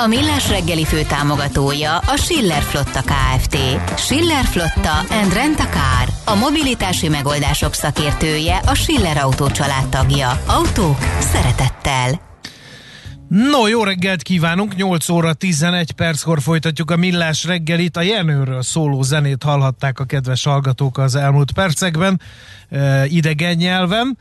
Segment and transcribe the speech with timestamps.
[0.00, 3.56] A Millás reggeli fő támogatója a Schiller Flotta KFT.
[3.96, 6.08] Schiller Flotta and Rent a Car.
[6.24, 9.46] A mobilitási megoldások szakértője a Schiller Autó
[9.90, 10.42] tagja.
[10.46, 12.20] Autók szeretettel.
[13.28, 14.74] No, jó reggelt kívánunk!
[14.74, 17.96] 8 óra 11 perckor folytatjuk a Millás reggelit.
[17.96, 22.20] A Jenőről szóló zenét hallhatták a kedves hallgatók az elmúlt percekben,
[23.08, 24.18] idegen nyelven.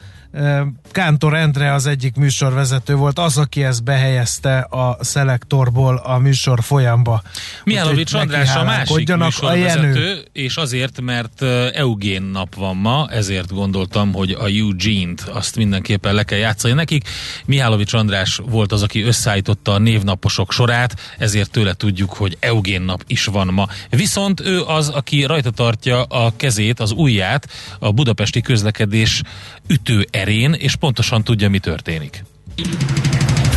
[0.92, 7.22] Kántor Endre az egyik műsorvezető volt, az, aki ezt behelyezte a szelektorból a műsor folyamba.
[7.64, 11.42] Mihálovics András a másik műsorvezető, és azért, mert
[11.74, 17.10] Eugén nap van ma, ezért gondoltam, hogy a Eugene-t azt mindenképpen le kell játszani nekik.
[17.46, 23.04] Mihálovics András volt az, aki összeállította a névnaposok sorát, ezért tőle tudjuk, hogy Eugén nap
[23.08, 23.68] is van ma.
[23.90, 27.48] Viszont ő az, aki rajta tartja a kezét, az ujját
[27.80, 29.22] a budapesti közlekedés
[29.68, 32.24] ütő erén, és pontosan tudja, mi történik.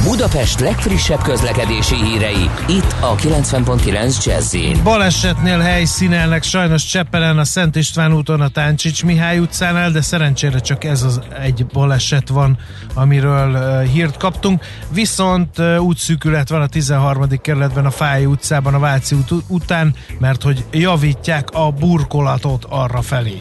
[0.05, 8.13] Budapest legfrissebb közlekedési hírei, itt a 90.9 jazz Balesetnél helyszínelnek sajnos Csepelen a Szent István
[8.13, 12.59] úton a Táncsics Mihály utcánál, de szerencsére csak ez az egy baleset van,
[12.95, 14.65] amiről uh, hírt kaptunk.
[14.93, 17.29] Viszont uh, útszűkület van a 13.
[17.43, 23.41] kerületben a Fáj utcában a Váci út után, mert hogy javítják a burkolatot arra felé.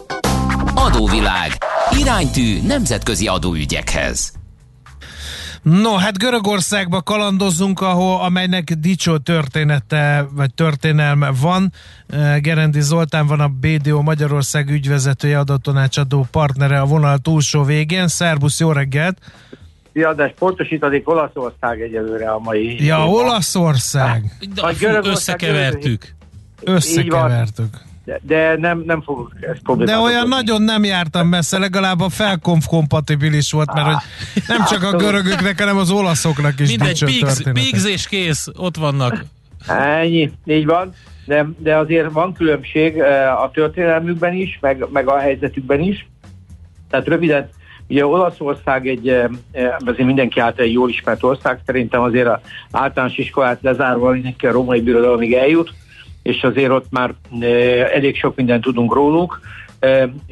[0.75, 1.51] Adóvilág.
[1.99, 4.33] Iránytű nemzetközi adóügyekhez.
[5.61, 11.71] No, hát Görögországba kalandozunk, ahol, amelynek dicsó története, vagy történelme van.
[12.07, 18.07] Eh, Gerendi Zoltán van a BDO Magyarország ügyvezetője, adatonácsadó partnere a vonal túlsó végén.
[18.07, 19.17] Szerbusz, jó reggelt!
[19.93, 22.85] Ja, de pontosítanék Olaszország egyelőre a mai...
[22.85, 24.37] Ja, Olaszország!
[24.61, 26.15] Hát, összekevertük.
[26.61, 29.95] Összekevertük de, de nem, nem fogok ezt problémát.
[29.95, 30.35] De olyan okozni.
[30.35, 33.95] nagyon nem jártam messze, legalább a felkonf kompatibilis volt, mert hogy
[34.47, 37.03] nem csak a görögöknek, hanem az olaszoknak is Mindegy,
[37.53, 39.25] Biggs és kész, ott vannak.
[39.67, 40.93] Ennyi, így van.
[41.25, 46.07] De, de azért van különbség eh, a történelmükben is, meg, meg a helyzetükben is.
[46.89, 47.49] Tehát röviden,
[47.87, 49.29] ugye Olaszország egy, eh,
[49.85, 52.39] azért mindenki által egy jól ismert ország, szerintem azért az
[52.71, 55.73] általános iskolát lezárva mindenki a római birodalomig eljut,
[56.23, 57.13] és azért ott már
[57.93, 59.39] elég sok mindent tudunk róluk.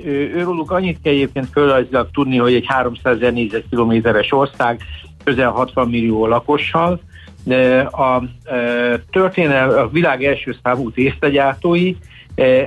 [0.06, 4.82] Őróluk annyit kell egyébként földrajzilag tudni, hogy egy 300 ezer négyzetkilométeres ország,
[5.24, 7.00] közel 60 millió lakossal,
[7.92, 8.24] a
[9.12, 11.96] történel a világ első számú tésztagyártói,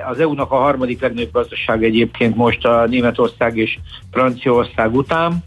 [0.08, 3.78] az EU-nak a harmadik legnagyobb gazdaság egyébként most a Németország és
[4.10, 5.44] Franciaország után,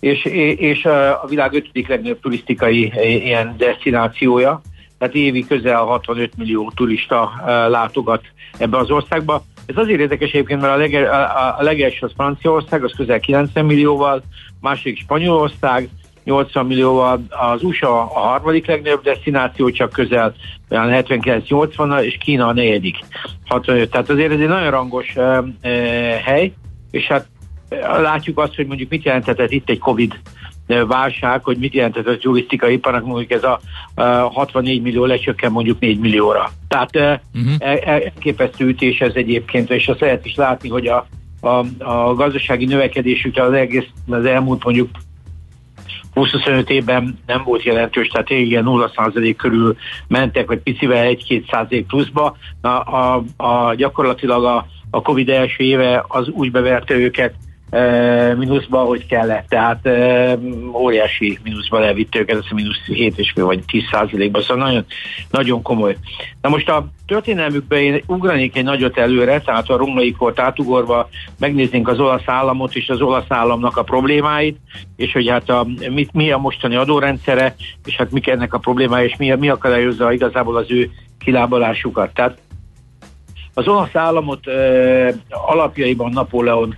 [0.00, 0.24] és,
[0.56, 4.60] és a világ ötödik legnagyobb turisztikai ilyen destinációja
[5.02, 7.32] tehát évi közel 65 millió turista
[7.68, 8.22] látogat
[8.58, 9.42] ebbe az országba.
[9.66, 13.64] Ez azért érdekes egyébként, mert a, lege, a, a legelső az Franciaország, az közel 90
[13.64, 14.22] millióval,
[14.60, 15.88] második Spanyolország,
[16.24, 20.34] 80 millióval, az USA a harmadik legnagyobb destináció, csak közel
[20.70, 22.96] 79-80, és Kína a negyedik
[23.46, 23.90] 65.
[23.90, 25.70] Tehát azért ez egy nagyon rangos e, e,
[26.24, 26.52] hely,
[26.90, 27.26] és hát
[28.02, 30.20] látjuk azt, hogy mondjuk mit jelenthetett itt egy Covid
[30.66, 33.60] válság, hogy mit jelentett a turisztikai iparnak, mondjuk ez a,
[33.94, 36.50] a 64 millió lecsökken mondjuk 4 millióra.
[36.68, 37.78] Tehát uh-huh.
[37.84, 41.06] elképesztő ütés ez egyébként, és azt lehet is látni, hogy a,
[41.40, 44.88] a, a gazdasági növekedésük az egész az elmúlt mondjuk
[46.14, 49.76] 20-25 évben nem volt jelentős, tehát igen 0% körül
[50.08, 52.36] mentek, vagy picivel 1-2% pluszba.
[52.60, 57.34] A, a, a, gyakorlatilag a, a Covid első éve az úgy beverte őket,
[58.36, 59.48] mínuszba, hogy kellett.
[59.48, 59.88] Tehát
[60.72, 64.84] óriási mínuszba levitt őket, ez a mínusz 7 és vagy 10 százalékban, szóval nagyon,
[65.30, 65.96] nagyon komoly.
[66.40, 71.08] Na most a történelmükben én ugranék egy nagyot előre, tehát a római kort átugorva
[71.38, 74.58] megnéznénk az olasz államot és az olasz államnak a problémáit,
[74.96, 77.54] és hogy hát a, mit, mi a mostani adórendszere,
[77.84, 82.14] és hát mik ennek a problémája, és mi, mi akadályozza igazából az ő kilábalásukat.
[82.14, 82.38] Tehát
[83.54, 86.76] az olasz államot e, alapjaiban Napóleon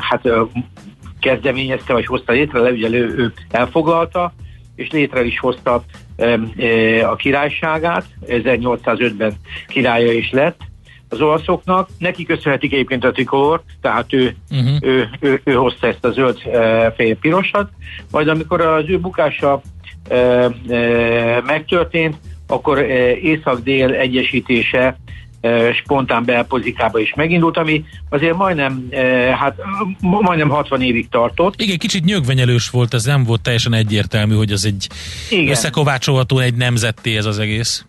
[0.00, 0.28] hát
[1.20, 4.32] kezdeményezte, vagy hozta létre, le ugye ő, ő elfoglalta,
[4.74, 5.84] és létre is hozta
[7.02, 9.32] a királyságát, 1805-ben
[9.68, 10.60] királya is lett
[11.08, 11.88] az olaszoknak.
[11.98, 14.76] Neki köszönhetik egyébként a trikolort, tehát ő, uh-huh.
[14.80, 16.38] ő, ő, ő hozta ezt a zöld
[16.96, 17.70] fehér pirosat,
[18.10, 19.60] majd amikor az ő bukása
[21.46, 22.16] megtörtént,
[22.46, 22.78] akkor
[23.22, 24.96] észak-dél egyesítése
[25.72, 28.88] spontán belpolitikába is megindult, ami azért majdnem,
[29.38, 29.54] hát
[30.00, 31.60] majdnem 60 évig tartott.
[31.60, 34.88] Igen, kicsit nyögvenyelős volt, ez nem volt teljesen egyértelmű, hogy az egy
[35.30, 35.50] Igen.
[35.50, 37.86] összekovácsolható egy nemzetté ez az egész.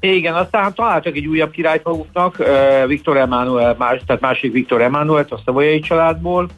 [0.00, 2.42] Igen, aztán találtak egy újabb királyt maguknak,
[2.86, 6.48] Viktor Emmanuel, más, tehát másik Viktor Emmanuel, a szavolyai családból.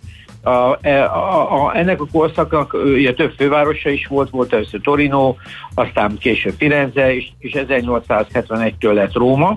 [0.42, 5.34] A, a, a, a, ennek a korszaknak ugye több fővárosa is volt, volt először Torino,
[5.74, 9.56] aztán később Firenze, és, és 1871-től lett Róma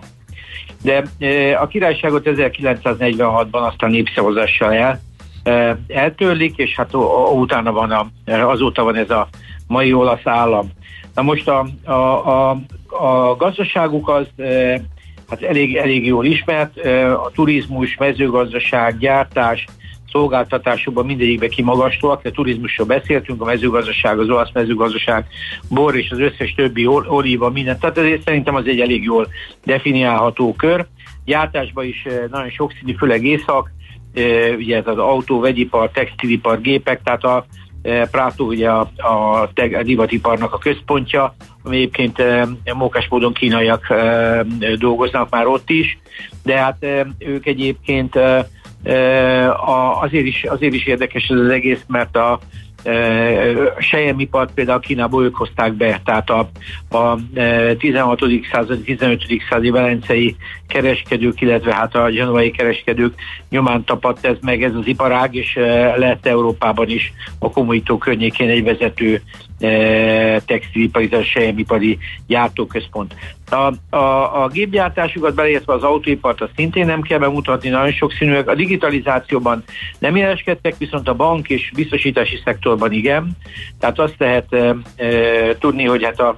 [0.82, 1.04] de
[1.60, 5.00] a királyságot 1946-ban aztán népszavazással el,
[5.88, 6.94] eltörlik, és hát
[7.34, 9.28] utána van a, azóta van ez a
[9.68, 10.70] mai olasz állam.
[11.16, 12.50] Na most a, a, a,
[12.88, 14.28] a gazdaságuk az
[15.30, 16.78] hát elég, elég jól ismert,
[17.26, 19.66] a turizmus, mezőgazdaság, gyártás,
[20.12, 25.26] szolgáltatásokban mindegyikben kimagaslóak, de turizmusról beszéltünk, a mezőgazdaság, az olasz mezőgazdaság,
[25.70, 27.80] bor és az összes többi olíva, minden.
[27.80, 29.28] Tehát ezért szerintem az egy elég jól
[29.64, 30.86] definiálható kör.
[31.26, 33.72] Gyártásban is eh, nagyon sokszínű, főleg észak,
[34.14, 37.46] eh, ugye az autó, vegyipar, textilipar, gépek, tehát a
[37.82, 42.24] eh, Prátó ugye a, a, a divatiparnak a központja, ami egyébként
[42.74, 43.94] mókás módon kínaiak
[44.78, 45.98] dolgoznak már ott is,
[46.44, 46.86] de hát
[47.18, 48.20] ők egyébként
[50.02, 52.40] azért is, azért is érdekes ez az egész, mert a
[53.78, 56.50] sejemipart például Kínából ők hozták be, tehát a,
[56.98, 57.18] a
[57.78, 58.22] 16.
[58.52, 59.24] századi, 15.
[59.50, 60.36] századi velencei
[60.68, 63.14] kereskedők, illetve hát a genovai kereskedők
[63.50, 65.56] nyomán tapadt ez meg ez az iparág, és
[65.96, 69.22] lett Európában is a komolyító környékén egy vezető
[70.46, 71.98] textilipari, sejemipari
[72.28, 73.16] gyártóközpont.
[73.52, 78.48] A, a, a gépgyártásukat beleértve az autóipart azt szintén nem kell bemutatni, nagyon sok színűek.
[78.48, 79.64] A digitalizációban
[80.00, 83.32] nem jeleskedtek, viszont a bank és biztosítási szektorban igen.
[83.80, 85.08] Tehát azt lehet e, e,
[85.58, 86.38] tudni, hogy hát a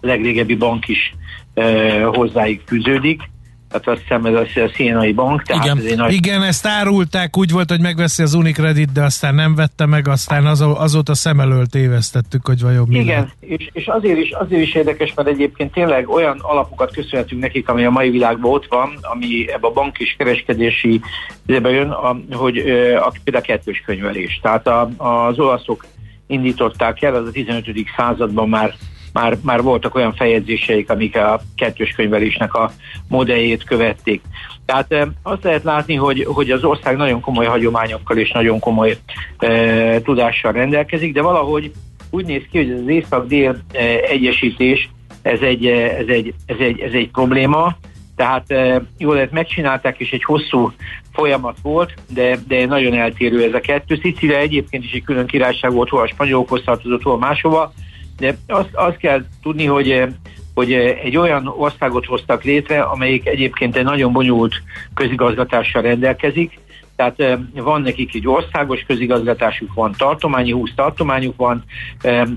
[0.00, 1.14] legrégebbi bank is
[1.54, 3.22] e, hozzáig fűződik
[3.68, 5.42] tehát azt hiszem ez a Szénai Bank.
[5.42, 5.78] Tehát Igen.
[5.78, 6.12] Ez nagy...
[6.12, 10.46] Igen, ezt árulták, úgy volt, hogy megveszi az Unicredit, de aztán nem vette meg, aztán
[10.46, 14.74] az, azóta szem elől tévesztettük, hogy vajon mi Igen, és, és azért, is, azért is
[14.74, 19.52] érdekes, mert egyébként tényleg olyan alapokat köszönhetünk nekik, ami a mai világban ott van, ami
[19.52, 21.00] ebbe a bank és kereskedési
[21.46, 22.58] idebe jön, a, hogy
[22.96, 24.40] a, például a kettős könyvelés.
[24.42, 25.86] Tehát a, az olaszok
[26.26, 27.64] indították el, az a 15.
[27.96, 28.74] században már
[29.12, 32.72] már, már voltak olyan fejegyzéseik, amik a kettős könyvelésnek a
[33.08, 34.22] modelljét követték.
[34.64, 38.96] Tehát e, azt lehet látni, hogy, hogy az ország nagyon komoly hagyományokkal és nagyon komoly
[39.38, 41.72] e, tudással rendelkezik, de valahogy
[42.10, 44.90] úgy néz ki, hogy az észak-dél e, egyesítés
[45.22, 47.76] ez egy, ez, egy, ez, egy, ez egy probléma,
[48.16, 48.54] tehát
[48.98, 50.72] jól lehet megcsinálták, és egy hosszú
[51.12, 53.98] folyamat volt, de, de nagyon eltérő ez a kettő.
[54.02, 57.72] Szicília egyébként is egy külön királyság volt, hol a spanyolokhoz tartozott, hol máshova,
[58.18, 60.08] de azt, azt kell tudni, hogy eh,
[60.54, 64.54] hogy eh, egy olyan országot hoztak létre, amelyik egyébként egy nagyon bonyolult
[64.94, 66.58] közigazgatással rendelkezik,
[66.96, 71.64] tehát eh, van nekik egy országos közigazgatásuk, van tartományi, 20 tartományuk van,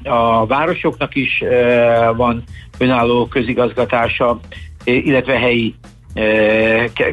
[0.04, 1.44] a városoknak is
[2.16, 2.44] van
[2.78, 4.40] önálló közigazgatása,
[4.84, 5.76] illetve helyi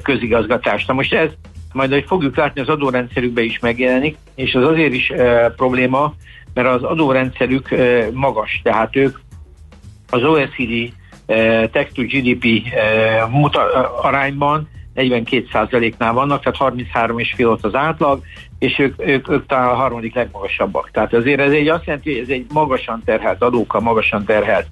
[0.03, 0.85] közigazgatás.
[0.85, 1.31] Na most ez
[1.73, 5.13] majd, hogy fogjuk látni, az adórendszerükben is megjelenik, és az azért is
[5.57, 6.15] probléma,
[6.57, 7.69] mert az adórendszerük
[8.13, 9.19] magas, tehát ők
[10.11, 10.93] az OECD
[11.73, 12.47] Tech to GDP
[14.03, 18.23] arányban 42%-nál vannak, tehát 33,5% ott az átlag,
[18.59, 20.91] és ők, ők, ők talán a harmadik legmagasabbak.
[20.91, 24.67] Tehát azért ez egy azt jelenti, hogy ez egy magasan terhelt, adókkal magasan terhelt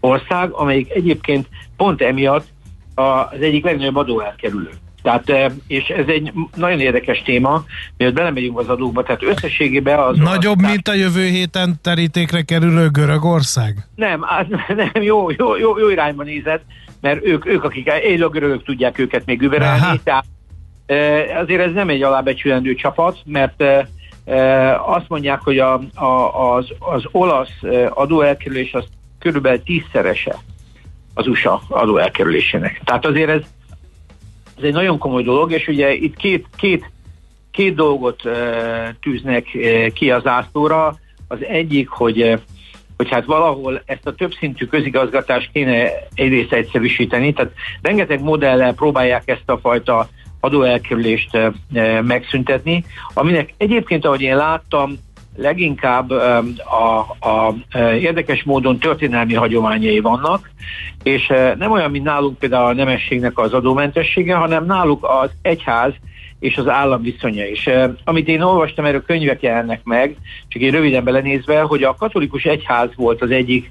[0.00, 2.46] ország, amelyik egyébként pont emiatt
[2.94, 4.70] az egyik legnagyobb adóelkerülő.
[5.08, 7.64] Tehát, eh, és ez egy nagyon érdekes téma,
[7.96, 10.18] miért belemegyünk az adókba, tehát összességében az...
[10.18, 13.86] Nagyobb, az, mint a jövő héten terítékre kerülő Görögország?
[13.94, 14.46] Nem, az,
[14.92, 16.62] nem jó, jó, jó, jó irányba nézett,
[17.00, 20.24] mert ők, ők akik élő görögök tudják őket még überelni, tehát
[20.86, 26.66] eh, azért ez nem egy alábecsülendő csapat, mert eh, azt mondják, hogy a, a, az,
[26.78, 27.60] az olasz
[27.90, 28.84] adóelkerülés az
[29.18, 30.36] körülbelül tízszerese
[31.14, 32.80] az USA adóelkerülésének.
[32.84, 33.42] Tehát azért ez
[34.58, 36.90] ez egy nagyon komoly dolog, és ugye itt két, két,
[37.50, 38.22] két dolgot
[39.00, 39.46] tűznek
[39.94, 40.96] ki az ászlóra.
[41.28, 42.38] Az egyik, hogy
[42.96, 49.50] hogy hát valahol ezt a többszintű közigazgatást kéne egyrészt egyszerűsíteni, tehát rengeteg modellel próbálják ezt
[49.50, 50.08] a fajta
[50.40, 51.38] adóelkerülést
[52.02, 52.84] megszüntetni,
[53.14, 54.98] aminek egyébként, ahogy én láttam,
[55.40, 56.38] leginkább a,
[57.20, 57.54] a, a
[57.94, 60.50] érdekes módon történelmi hagyományai vannak,
[61.02, 61.26] és
[61.58, 65.92] nem olyan, mint nálunk például a nemességnek az adómentessége, hanem náluk az egyház
[66.40, 67.68] és az állam viszonya is.
[68.04, 70.16] Amit én olvastam, erről könyvek jelennek meg,
[70.48, 73.70] csak én röviden belenézve, hogy a katolikus egyház volt az egyik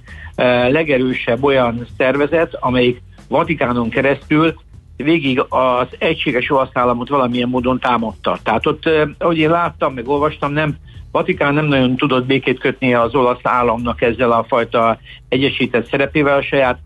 [0.69, 4.55] legerősebb olyan szervezet, amelyik Vatikánon keresztül
[4.98, 8.39] végig az egységes olasz államot valamilyen módon támadta.
[8.44, 10.77] Tehát ott, ahogy én láttam, meg olvastam, nem
[11.12, 15.00] Vatikán nem nagyon tudott békét kötni az olasz államnak ezzel a fajta
[15.30, 16.80] egyesített szerepével, a saját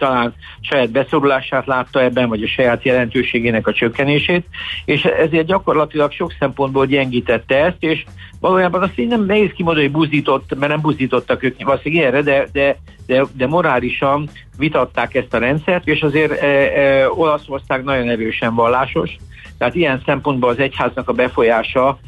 [0.00, 4.46] talán saját beszorulását látta ebben, vagy a saját jelentőségének a csökkenését,
[4.84, 8.04] és ezért gyakorlatilag sok szempontból gyengítette ezt, és
[8.40, 12.46] valójában azt így nem nehéz kimondani, hogy buzdított, mert nem buzdítottak ők valószínűleg ilyenre, de,
[12.52, 12.76] de,
[13.06, 14.28] de, de morálisan
[14.58, 19.16] vitatták ezt a rendszert, és azért e, e, Olaszország nagyon erősen vallásos,
[19.58, 21.98] tehát ilyen szempontból az egyháznak a befolyása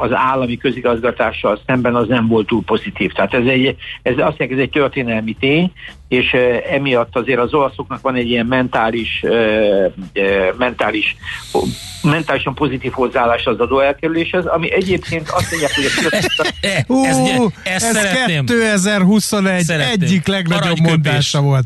[0.00, 3.12] az állami közigazgatással szemben az nem volt túl pozitív.
[3.12, 5.72] Tehát ez, egy, ez azt mondják, ez egy történelmi tény,
[6.08, 6.36] és
[6.70, 9.24] emiatt azért az olaszoknak van egy ilyen mentális,
[10.58, 11.16] mentális
[12.02, 16.46] mentálisan pozitív hozzáállás az adóelkerüléshez, ami egyébként azt mondják, hogy a...
[17.08, 17.16] ez,
[17.62, 20.00] ez, ez, ez 2021 szeretném.
[20.00, 21.64] egyik legnagyobb mondása volt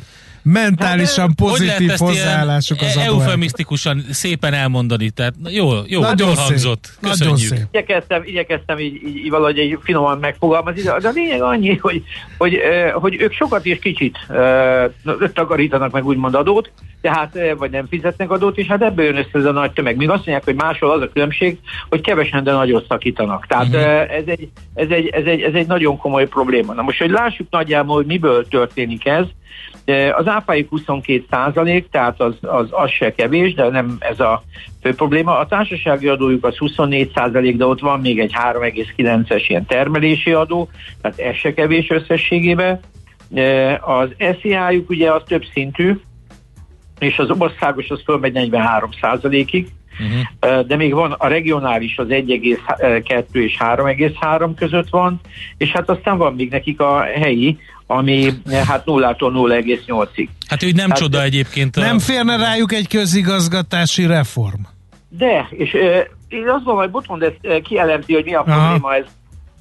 [0.52, 3.06] mentálisan hát, pozitív hozzáállásuk az adó.
[3.06, 6.90] Eufemisztikusan szépen elmondani, tehát jó, jó, nagyon jól hangzott.
[7.00, 7.18] Köszönjük.
[7.18, 7.66] Nagyon szép.
[7.70, 12.02] Igyekeztem, igyekeztem így, így, valahogy egy finoman megfogalmazni, de a lényeg annyi, hogy,
[12.38, 12.58] hogy,
[12.94, 14.18] hogy ők sokat és kicsit
[15.32, 19.44] takarítanak meg úgymond adót, tehát vagy nem fizetnek adót, és hát ebből jön össze ez
[19.44, 19.96] a nagy tömeg.
[19.96, 23.46] Míg azt mondják, hogy máshol az a különbség, hogy kevesen, de nagyot szakítanak.
[23.46, 24.16] Tehát uh-huh.
[24.16, 26.72] ez, egy, ez, egy, ez, egy, ez egy nagyon komoly probléma.
[26.72, 29.24] Na most, hogy lássuk nagyjából, hogy miből történik ez,
[30.16, 34.42] az áfájuk 22 százalék, tehát az, az, az se kevés, de nem ez a
[34.82, 35.38] fő probléma.
[35.38, 40.68] A társasági adójuk az 24 százalék, de ott van még egy 3,9-es ilyen termelési adó,
[41.00, 42.80] tehát ez se kevés összességében.
[43.80, 46.00] Az SZIA-juk ugye az több szintű,
[46.98, 50.66] és az országos az fölmegy 43 százalékig, Uh-huh.
[50.66, 55.20] De még van a regionális az 1,2 és 3,3 között van,
[55.56, 58.32] és hát aztán van még nekik a helyi, ami
[58.66, 60.28] hát 0-tól 0,8-ig.
[60.48, 61.76] Hát úgy nem hát, csoda egyébként.
[61.76, 61.80] A...
[61.80, 64.60] Nem férne rájuk egy közigazgatási reform?
[65.08, 65.80] De, és uh,
[66.28, 68.60] én azt mondom, hogy Botmond ezt kielemzi, hogy mi a Aha.
[68.60, 69.04] probléma ez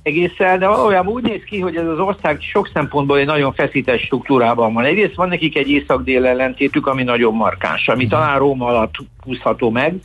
[0.05, 3.99] egészen, de valójában úgy néz ki, hogy ez az ország sok szempontból egy nagyon feszített
[3.99, 4.85] struktúrában van.
[4.85, 8.19] Egyrészt van nekik egy észak-dél ellentétük, ami nagyon markáns, ami uh-huh.
[8.19, 9.95] talán Róma alatt húzható meg,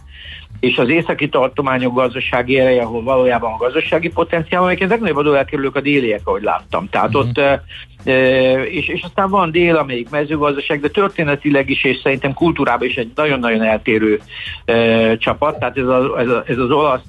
[0.61, 5.77] és az északi tartományok gazdasági ereje, ahol valójában a gazdasági potenciál, amelyeket legnagyobb adó elkerülők
[5.77, 6.89] a déliek, ahogy láttam.
[6.89, 7.29] Tehát uh-huh.
[7.29, 12.89] ott, e, és, és aztán van dél, amelyik mezőgazdaság, de történetileg is, és szerintem kultúrában
[12.89, 14.21] is egy nagyon-nagyon eltérő
[14.65, 15.59] e, csapat.
[15.59, 17.03] Tehát ez, a, ez, a, ez az olasz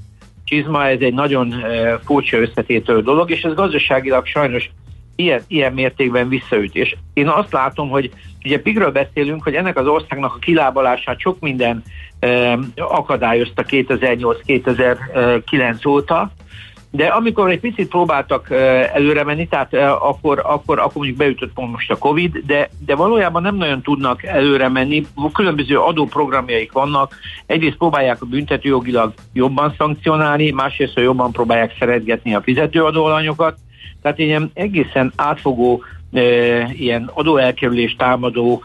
[0.46, 1.54] csizma, ez egy nagyon
[2.06, 4.70] furcsa összetétől dolog, és ez gazdaságilag sajnos
[5.16, 6.76] ilyen, ilyen mértékben visszaüt.
[6.76, 8.12] És én azt látom, hogy
[8.44, 11.84] ugye Pigről beszélünk, hogy ennek az országnak a kilábalását sok minden
[12.76, 16.32] akadályozta 2008-2009 óta,
[16.94, 18.52] de amikor egy picit próbáltak
[18.94, 23.42] előre menni, tehát akkor, akkor, akkor mondjuk beütött pont most a Covid, de, de valójában
[23.42, 25.06] nem nagyon tudnak előre menni.
[25.34, 27.16] Különböző adóprogramjaik vannak.
[27.46, 33.58] Egyrészt próbálják a büntetőjogilag jobban szankcionálni, másrészt jobban próbálják szeretgetni a fizetőadóalanyokat.
[34.02, 35.84] Tehát ilyen egészen átfogó
[36.74, 38.64] ilyen adóelkerülés támadó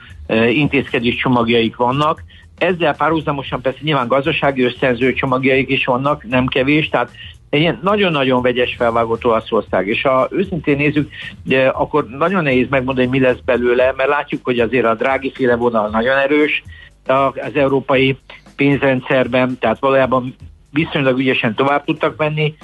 [0.48, 2.22] intézkedés csomagjaik vannak,
[2.58, 7.10] ezzel párhuzamosan persze nyilván gazdasági összenző csomagjaik is vannak, nem kevés, tehát
[7.50, 11.10] egy ilyen nagyon-nagyon vegyes felvágott Olaszország, és ha őszintén nézzük,
[11.42, 15.56] de akkor nagyon nehéz megmondani, mi lesz belőle, mert látjuk, hogy azért a drági féle
[15.56, 16.62] vonal nagyon erős
[17.06, 18.18] az európai
[18.56, 20.34] pénzrendszerben, tehát valójában
[20.72, 22.54] viszonylag ügyesen tovább tudtak menni,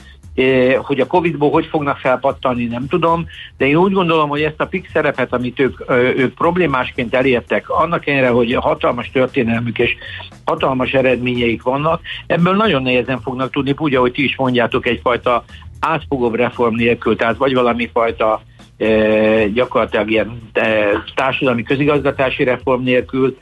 [0.77, 4.67] hogy a Covid-ból hogy fognak felpattanni, nem tudom, de én úgy gondolom, hogy ezt a
[4.67, 9.97] PIK szerepet, amit ők, ők problémásként elértek, annak ellenére, hogy hatalmas történelmük és
[10.45, 15.45] hatalmas eredményeik vannak, ebből nagyon nehezen fognak tudni, úgy, ahogy ti is mondjátok, egyfajta
[15.81, 18.43] átfogóbb reform nélkül, tehát vagy valami fajta
[18.79, 23.37] e, gyakorlatilag ilyen e, társadalmi közigazgatási reform nélkül,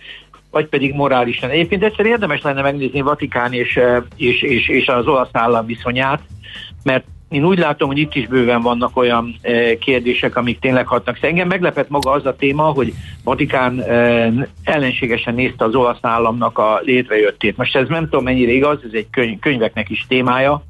[0.50, 1.50] vagy pedig morálisan.
[1.50, 3.80] Egyébként egyszer érdemes lenne megnézni Vatikán és,
[4.16, 6.21] és, és, és az olasz állam viszonyát,
[6.83, 11.14] mert én úgy látom, hogy itt is bőven vannak olyan e, kérdések, amik tényleg hatnak.
[11.14, 12.92] Szóval engem meglepett maga az a téma, hogy
[13.25, 14.33] Vatikán e,
[14.64, 17.57] ellenségesen nézte az olasz államnak a létrejöttét.
[17.57, 20.62] Most ez nem tudom mennyire igaz, ez egy könyv, könyveknek is témája,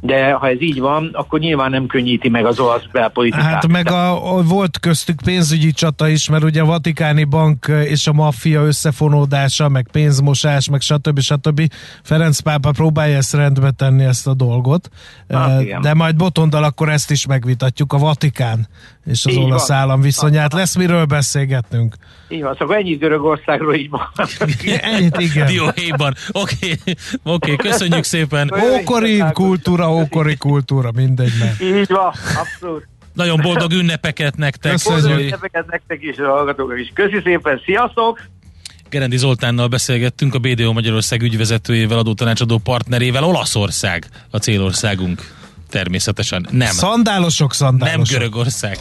[0.00, 3.44] de ha ez így van, akkor nyilván nem könnyíti meg az olasz belpolitikát.
[3.44, 8.06] Hát meg a, a, volt köztük pénzügyi csata is, mert ugye a Vatikáni Bank és
[8.06, 11.20] a maffia összefonódása, meg pénzmosás, meg stb.
[11.20, 11.72] stb.
[12.02, 14.88] Ferenc pápa próbálja ezt rendbe tenni ezt a dolgot,
[15.28, 18.68] hát, de majd botondal akkor ezt is megvitatjuk, a Vatikán
[19.08, 19.76] és az így olasz van.
[19.76, 20.52] állam viszonyát.
[20.52, 21.94] Lesz miről beszélgetnünk.
[22.28, 24.08] Így van, szóval ennyit Görögországról így van.
[24.80, 25.46] Ennyit, igen.
[25.46, 26.14] Dióhéjban.
[26.32, 26.94] Oké, okay.
[27.22, 28.52] okay, köszönjük szépen.
[28.74, 31.32] Ókori kultúra, ókori kultúra, mindegy.
[31.38, 31.60] Mert.
[31.60, 32.88] Így van, abszolút.
[33.12, 34.72] Nagyon boldog ünnepeket nektek.
[34.72, 35.02] Köszönjük.
[35.02, 36.90] Boldog ünnepeket nektek is, a hallgatóknak is.
[36.94, 38.20] Köszi szépen, sziasztok!
[38.90, 43.24] Gerendi Zoltánnal beszélgettünk, a BDO Magyarország ügyvezetőjével, adótanácsadó partnerével.
[43.24, 45.20] Olaszország a célországunk.
[45.70, 46.70] Természetesen nem.
[46.70, 48.08] Szandálosok, szandálosok.
[48.08, 48.78] Nem Görögország.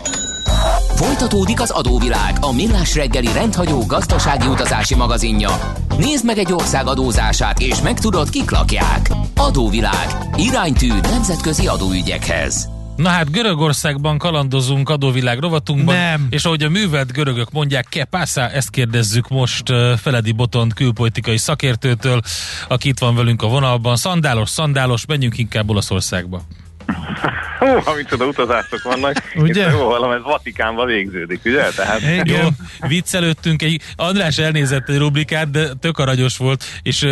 [0.98, 5.50] Folytatódik az adóvilág, a millás reggeli rendhagyó gazdasági utazási magazinja.
[5.98, 9.10] Nézd meg egy ország adózását, és megtudod, kik lakják.
[9.36, 10.08] Adóvilág.
[10.36, 12.70] Iránytű nemzetközi adóügyekhez.
[12.96, 16.28] Na hát Görögországban kalandozunk adóvilág rovatunkban, Nem.
[16.30, 19.64] és ahogy a művelt görögök mondják, ke pásza, ezt kérdezzük most
[19.98, 22.22] Feledi Botont külpolitikai szakértőtől,
[22.68, 23.96] aki itt van velünk a vonalban.
[23.96, 26.42] Szandálos, szandálos, menjünk inkább Olaszországba.
[27.60, 29.24] Hú, micsoda utazások vannak.
[29.36, 29.66] Ugye?
[29.66, 31.70] Itt jó hallom, ez Vatikánba végződik, ugye?
[31.76, 32.02] Tehát...
[32.02, 32.28] Igen.
[32.28, 32.48] Jó,
[32.88, 37.06] viccelődtünk, egy, András elnézett egy rubrikát, de tök aranyos volt, és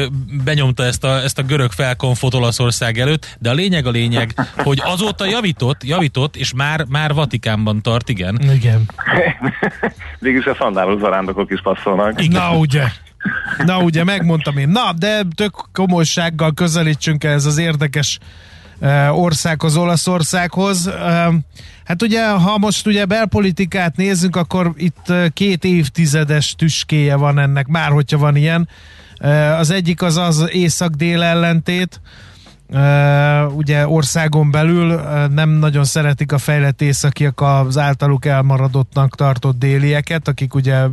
[0.44, 4.34] benyomta ezt a, ezt a görög felkonfot Olaszország előtt, de a lényeg a lényeg,
[4.68, 8.40] hogy azóta javított, javított, és már, már Vatikánban tart, igen.
[8.54, 8.90] Igen.
[10.20, 12.24] Végülis a szandálos zarándokok is passzolnak.
[12.24, 12.42] Igen.
[12.42, 12.84] Na ugye.
[13.66, 14.70] Na ugye, megmondtam én.
[14.70, 18.20] Na, de tök komolysággal közelítsünk ez az érdekes
[19.12, 20.90] országhoz, Olaszországhoz.
[21.86, 27.92] Hát ugye, ha most ugye belpolitikát nézzünk, akkor itt két évtizedes tüskéje van ennek, már
[27.92, 28.70] hogyha van ilyen.
[29.60, 32.02] Az egyik az az észak-dél ellentét,
[32.70, 39.58] Uh, ugye országon belül uh, nem nagyon szeretik a fejlett északiak az általuk elmaradottnak tartott
[39.58, 40.86] délieket, akik ugye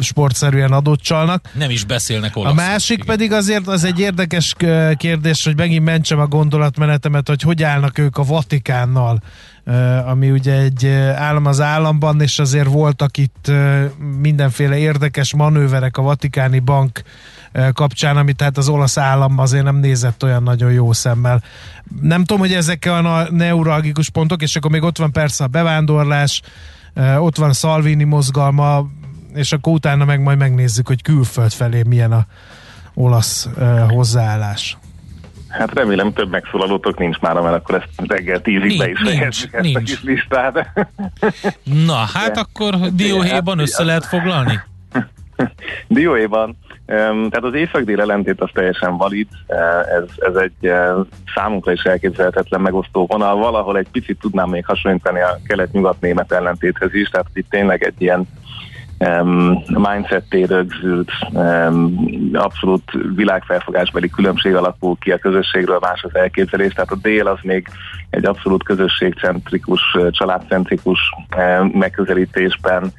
[0.00, 1.50] sportszerűen adott csalnak.
[1.54, 2.58] Nem is beszélnek olaszul.
[2.58, 3.06] A másik igen.
[3.06, 4.54] pedig azért az egy érdekes
[4.96, 9.22] kérdés, hogy megint mentsem a gondolatmenetemet, hogy hogy állnak ők a Vatikánnal,
[10.06, 13.50] ami ugye egy állam az államban, és azért voltak itt
[14.20, 17.02] mindenféle érdekes manőverek a Vatikáni Bank
[17.72, 21.42] kapcsán, amit tehát az olasz állam azért nem nézett olyan nagyon jó szemmel.
[22.00, 26.42] Nem tudom, hogy ezek a neuralgikus pontok, és akkor még ott van persze a bevándorlás,
[27.18, 28.86] ott van Salvini mozgalma,
[29.34, 32.26] és akkor utána meg majd megnézzük, hogy külföld felé milyen a
[32.94, 33.48] olasz
[33.88, 34.78] hozzáállás.
[35.48, 39.74] Hát remélem több megszólalótok nincs már, mert akkor ezt reggel tízig be is fejezzük ezt
[39.74, 40.88] a kis listát.
[41.62, 44.60] Na, hát De, akkor dióhéjban hát, össze lehet foglalni?
[45.88, 46.56] Dióhéjban
[46.90, 49.28] tehát az észak-dél ellentét az teljesen valid,
[50.00, 50.72] ez, ez egy
[51.34, 57.08] számunkra is elképzelhetetlen megosztó vonal, valahol egy picit tudnám még hasonlítani a kelet-nyugat-német ellentéthez is,
[57.08, 58.28] tehát itt tényleg egy ilyen
[58.98, 62.82] um, mindset rögzült, um, abszolút
[63.14, 67.68] világfelfogásbeli különbség alakul ki a közösségről, más az elképzelés, tehát a dél az még
[68.10, 70.98] egy abszolút közösségcentrikus, családcentrikus
[71.36, 72.92] um, megközelítésben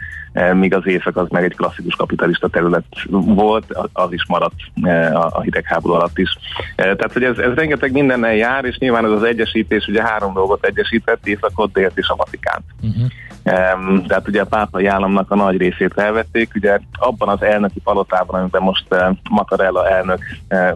[0.54, 5.42] míg az észak az meg egy klasszikus kapitalista terület volt, az is maradt eh, a
[5.42, 6.38] hidegháború alatt is.
[6.76, 10.34] Eh, tehát, hogy ez, ez rengeteg mindennel jár, és nyilván ez az egyesítés ugye három
[10.34, 12.64] dolgot egyesített, északot, délt és a Vatikánt.
[12.82, 13.12] Uh-huh.
[14.08, 18.62] Tehát ugye a pápai államnak a nagy részét elvették, ugye abban az elnöki palotában, amiben
[18.62, 18.86] most
[19.30, 20.20] Makarella elnök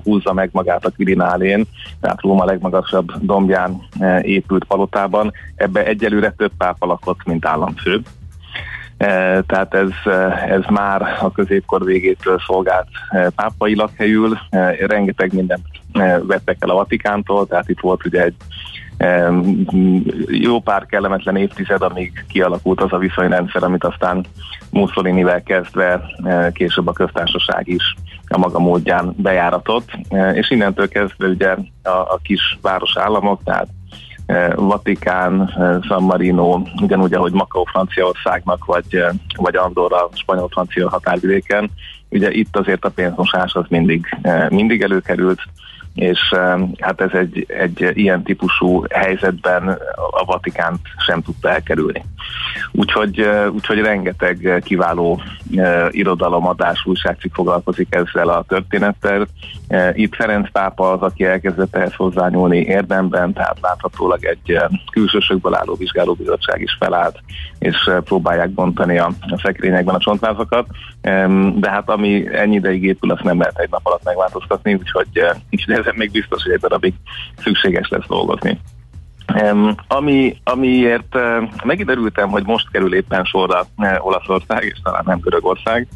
[0.04, 1.66] húzza meg magát a Quirinálén,
[2.02, 3.82] tehát Róma legmagasabb dombján
[4.22, 8.02] épült palotában, ebbe egyelőre több pápa lakott, mint államfő.
[8.98, 14.38] E, tehát ez, e, ez már a középkor végétől szolgált e, pápai lakhelyül,
[14.88, 15.66] rengeteg mindent
[16.22, 18.36] vettek el a Vatikántól, tehát itt volt ugye egy
[20.28, 24.26] jó pár kellemetlen évtized, amíg kialakult az a viszonyrendszer, amit aztán
[24.72, 26.02] Mussolinivel kezdve
[26.54, 27.96] később a köztársaság is
[28.28, 29.92] a maga módján bejáratott,
[30.34, 33.85] és innentől kezdve ugye a, a kis város államok, tehát Eh,
[34.56, 41.70] Vatikán, eh, San Marino, ugyanúgy, ahogy Macau Franciaországnak, vagy, eh, vagy Andorra spanyol-francia határvidéken.
[42.10, 44.18] Ugye itt azért a pénzmosás az mindig,
[44.50, 45.40] mindig előkerült,
[45.96, 46.20] és
[46.80, 49.68] hát ez egy, egy ilyen típusú helyzetben
[50.12, 52.06] a Vatikánt sem tudta elkerülni.
[52.72, 55.22] Úgyhogy, úgyhogy rengeteg kiváló
[55.90, 59.28] irodalomadás, újságcikk foglalkozik ezzel a történettel.
[59.94, 64.60] Itt Ferenc pápa az, aki elkezdett ehhez hozzányúlni érdemben, tehát láthatólag egy
[64.92, 67.20] külsősökből álló vizsgálóbizottság is felállt,
[67.60, 70.68] és próbálják bontani a, a szekrényekben a csontvázakat,
[71.56, 75.74] de hát ami ennyi ideig épül, azt nem lehet egy nap alatt megváltoztatni, úgyhogy, úgyhogy
[75.74, 76.94] ez ezen még biztos, hogy egy darabig
[77.38, 78.60] szükséges lesz dolgozni.
[79.42, 85.20] Um, ami, amiért uh, megidörültem, hogy most kerül éppen sorra uh, Olaszország, és talán nem
[85.20, 85.88] Görögország,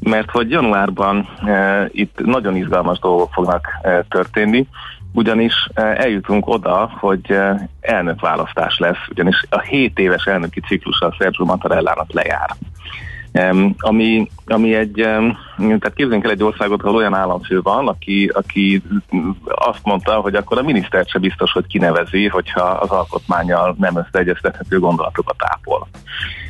[0.00, 4.66] mert hogy januárban uh, itt nagyon izgalmas dolgok fognak uh, történni,
[5.12, 11.44] ugyanis uh, eljutunk oda, hogy uh, elnökválasztás lesz, ugyanis a 7 éves elnöki ciklusa Sergio
[11.44, 12.50] Mattarellának lejár.
[13.78, 14.92] Ami, ami egy,
[15.56, 18.82] tehát képzeljünk el egy országot, ahol olyan államfő van, aki, aki
[19.44, 24.78] azt mondta, hogy akkor a minisztert se biztos, hogy kinevezi, hogyha az alkotmányjal nem összeegyeztethető
[24.78, 25.88] gondolatokat ápol.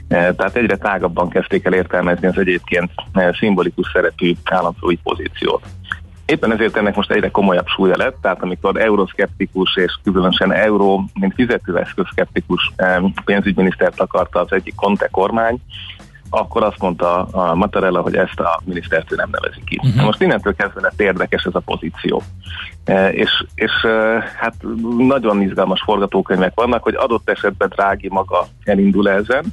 [0.09, 5.63] E, tehát egyre tágabban kezdték el értelmezni az egyébként e, szimbolikus szerepű államfői pozíciót.
[6.27, 11.35] Éppen ezért ennek most egyre komolyabb súlya lett, tehát amikor euroszkeptikus és különösen euró, mint
[11.35, 15.61] fizetőeszköz szkeptikus e, pénzügyminisztert akarta az egyik Conte kormány,
[16.31, 19.81] akkor azt mondta a Mattarella, hogy ezt a minisztert nem nevezi ki.
[19.83, 20.05] Uh-huh.
[20.05, 22.23] Most innentől kezdve lett érdekes ez a pozíció.
[22.85, 24.55] E, és, és e, hát
[24.99, 29.45] nagyon izgalmas forgatókönyvek vannak, hogy adott esetben Drági maga elindul ezen,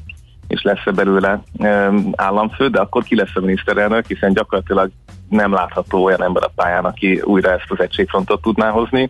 [0.48, 4.90] és lesz-e belőle e, államfő, de akkor ki lesz a miniszterelnök, hiszen gyakorlatilag
[5.30, 9.10] nem látható olyan ember a pályán, aki újra ezt az egységfrontot tudná hozni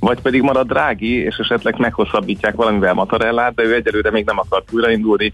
[0.00, 4.72] vagy pedig marad Drági, és esetleg meghosszabbítják valamivel Matarellát, de ő egyelőre még nem akart
[4.72, 5.32] újraindulni,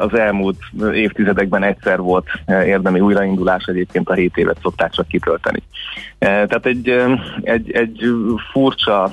[0.00, 0.58] az elmúlt
[0.92, 5.62] évtizedekben egyszer volt eh, érdemi újraindulás, egyébként a 7 évet szokták csak kitölteni.
[6.18, 6.88] Eh, tehát egy,
[7.42, 8.04] egy, egy
[8.52, 9.12] furcsa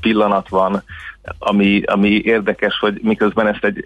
[0.00, 0.82] pillanat van,
[1.38, 3.84] ami, ami érdekes, hogy miközben ezt egy,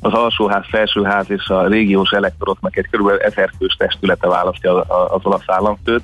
[0.00, 3.10] az alsóház, felsőház és a régiós elektoroknak egy kb.
[3.20, 6.02] ezer fős testülete választja az olasz államfőt,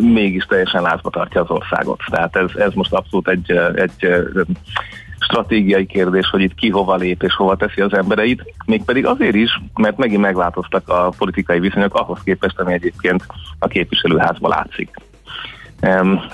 [0.00, 2.00] mégis teljesen lázba tartja az országot.
[2.10, 4.08] Tehát ez, ez most abszolút egy, egy
[5.26, 9.60] stratégiai kérdés, hogy itt ki hova lép és hova teszi az embereit, mégpedig azért is,
[9.74, 13.26] mert megint megváltoztak a politikai viszonyok ahhoz képest, ami egyébként
[13.58, 14.90] a képviselőházban látszik.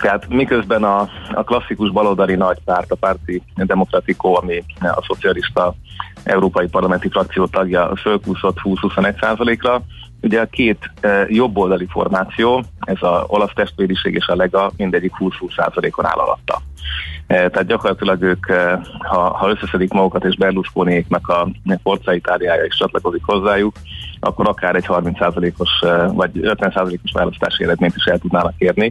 [0.01, 1.01] Tehát miközben a,
[1.33, 5.75] a klasszikus baloldali nagy párt, a párti demokratikó, ami a szocialista
[6.25, 9.83] európai parlamenti frakció tagja fölkúszott 20-21 százalékra,
[10.21, 15.55] ugye a két e, jobboldali formáció, ez a olasz testvériség és a lega mindegyik 20-20
[15.57, 16.63] százalékon áll alatta.
[17.33, 21.49] E, tehát gyakorlatilag ők, e, ha, ha összeszedik magukat és Berlusconiéknak a
[21.83, 23.77] Forza Itáliája is csatlakozik hozzájuk,
[24.21, 28.91] akkor akár egy 30%-os e, vagy 50%-os választási eredményt is el tudnának érni,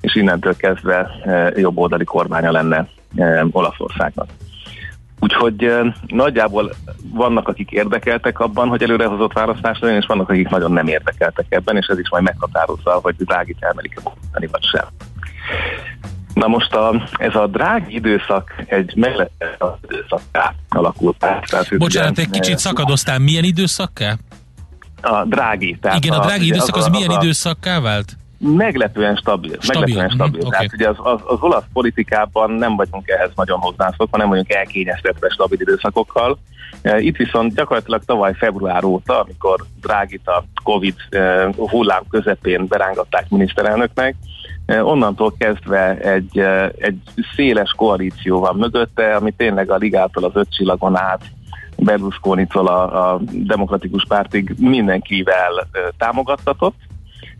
[0.00, 1.10] és innentől kezdve
[1.56, 2.88] jobb oldali kormánya lenne
[3.50, 4.28] Olaszországnak.
[5.20, 5.72] Úgyhogy
[6.06, 6.72] nagyjából
[7.12, 11.76] vannak, akik érdekeltek abban, hogy előrehozott választás legyen, és vannak, akik nagyon nem érdekeltek ebben,
[11.76, 14.00] és ez is majd meghatározza, hogy drágit elmerik-e
[14.32, 14.84] vagy sem.
[16.38, 19.46] Na most a, ez a drági időszak egy meglepő
[19.82, 21.76] időszakká alakult át.
[21.78, 24.16] Bocsánat, egy kicsit szakadoztál, milyen időszakká?
[25.02, 25.78] A drági.
[25.80, 28.16] Tehát Igen, a, a drági időszak az, az, az milyen az időszakká vált?
[28.38, 29.56] Meglepően stabil.
[29.60, 29.80] stabil.
[29.80, 30.46] Meglepően stabil.
[30.46, 34.52] Mm, Tehát ugye az, az, az olasz politikában nem vagyunk ehhez nagyon hozzászokva, nem vagyunk
[34.52, 36.38] elkényeztetve stabil időszakokkal.
[36.82, 43.28] E, itt viszont gyakorlatilag tavaly február óta, amikor Drágit a Covid e, hullám közepén berángatták
[43.28, 44.14] miniszterelnöknek,
[44.68, 46.38] onnantól kezdve egy,
[46.78, 46.98] egy
[47.36, 51.22] széles koalíció van mögötte, ami tényleg a ligától az öt csillagon át
[51.76, 56.76] Berlusconi-tól a, a demokratikus pártig mindenkivel támogattatott,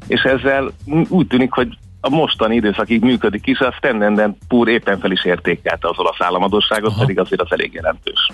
[0.07, 0.71] és ezzel
[1.09, 5.89] úgy tűnik, hogy a mostani időszakig működik is, a Standard Poor éppen fel is értékelte
[5.89, 7.01] az olasz államadóságot, Aha.
[7.01, 8.31] pedig azért az elég jelentős.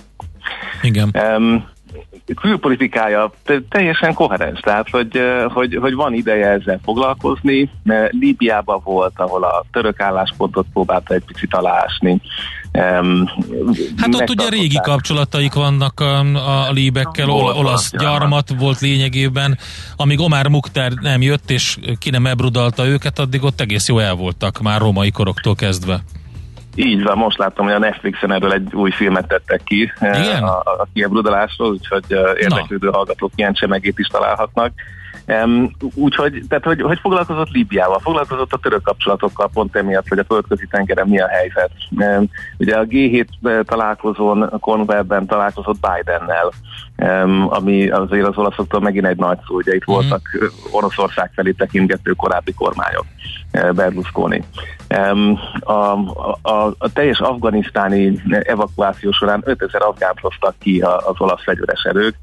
[0.82, 1.10] Igen.
[1.36, 1.68] Um,
[2.40, 3.32] külpolitikája
[3.68, 5.20] teljesen koherens, tehát hogy,
[5.52, 7.70] hogy, hogy van ideje ezzel foglalkozni.
[8.10, 12.20] Líbiában volt, ahol a török álláspontot próbálta egy picit alásni.
[12.72, 13.30] Um,
[13.96, 16.18] hát ott ugye régi kapcsolataik vannak a,
[16.66, 19.58] a líbekkel, ol, olasz gyarmat volt lényegében,
[19.96, 24.14] amíg Omar Mukhtar nem jött és ki nem ebrudalta őket, addig ott egész jó el
[24.14, 26.00] voltak már romai koroktól kezdve.
[26.74, 30.42] Így van, most láttam, hogy a Netflixen erről egy új filmet tettek ki Igen?
[30.42, 32.04] a, a kiebrudalásról, úgyhogy
[32.40, 32.96] érdeklődő Na.
[32.96, 34.72] hallgatók ilyen csemegét is találhatnak.
[35.26, 40.24] Um, úgyhogy, tehát hogy, hogy foglalkozott Líbiával, foglalkozott a török kapcsolatokkal pont emiatt, hogy a
[40.24, 41.70] földközi tengeren mi a helyzet.
[41.90, 43.26] Um, ugye a G7
[43.64, 46.52] találkozón, a Conwellben találkozott Bidennel,
[46.96, 49.92] um, ami azért az olaszoktól megint egy nagy szó, ugye itt mm.
[49.92, 50.20] voltak
[50.70, 53.04] Oroszország felé tekintgető korábbi kormányok,
[53.74, 54.42] Berlusconi.
[55.60, 55.98] A,
[56.42, 62.16] a, a teljes afganisztáni evakuáció során 5000 afgánt hoztak ki az olasz fegyveres erők,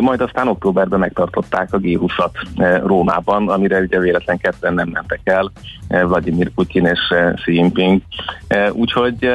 [0.00, 5.52] majd aztán októberben megtartották a G20-at eh, Rómában, amire ugye véletlen ketten nem mentek el,
[5.88, 8.00] eh, Vladimir Putin és eh, Xi Jinping.
[8.72, 9.30] Úgyhogy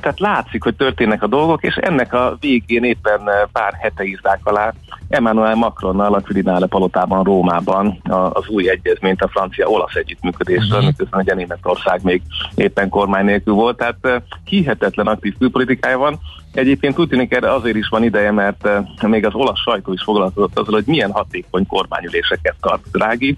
[0.00, 3.20] tehát látszik, hogy történnek a dolgok, és ennek a végén éppen
[3.52, 4.72] pár hete írták alá
[5.08, 8.00] Emmanuel Macronnal a Quirinale palotában Rómában
[8.32, 10.84] az új egyezményt a francia-olasz együttműködésről, uh-huh.
[10.84, 12.22] miközben ugye Németország még
[12.54, 16.18] éppen kormány nélkül volt, tehát hihetetlen aktív külpolitikája van.
[16.52, 18.68] Egyébként úgy tűnik erre azért is van ideje, mert
[19.00, 23.36] még az olasz sajtó is foglalkozott azzal, hogy milyen hatékony kormányüléseket tart Drági,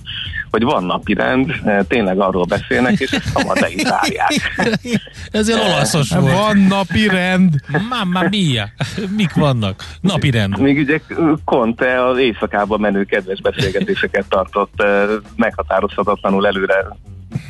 [0.51, 1.53] hogy van napi rend,
[1.89, 3.83] tényleg arról beszélnek, és ezt szabad le is
[5.31, 6.33] Ez egy olaszos volt.
[6.33, 7.55] Van napi rend.
[7.89, 8.69] Mamma mia.
[9.17, 9.85] Mik vannak?
[10.01, 10.59] Napi rend.
[10.59, 11.01] Még ugye
[11.45, 14.83] Conte az éjszakába menő kedves beszélgetéseket tartott
[15.37, 16.97] meghatározhatatlanul előre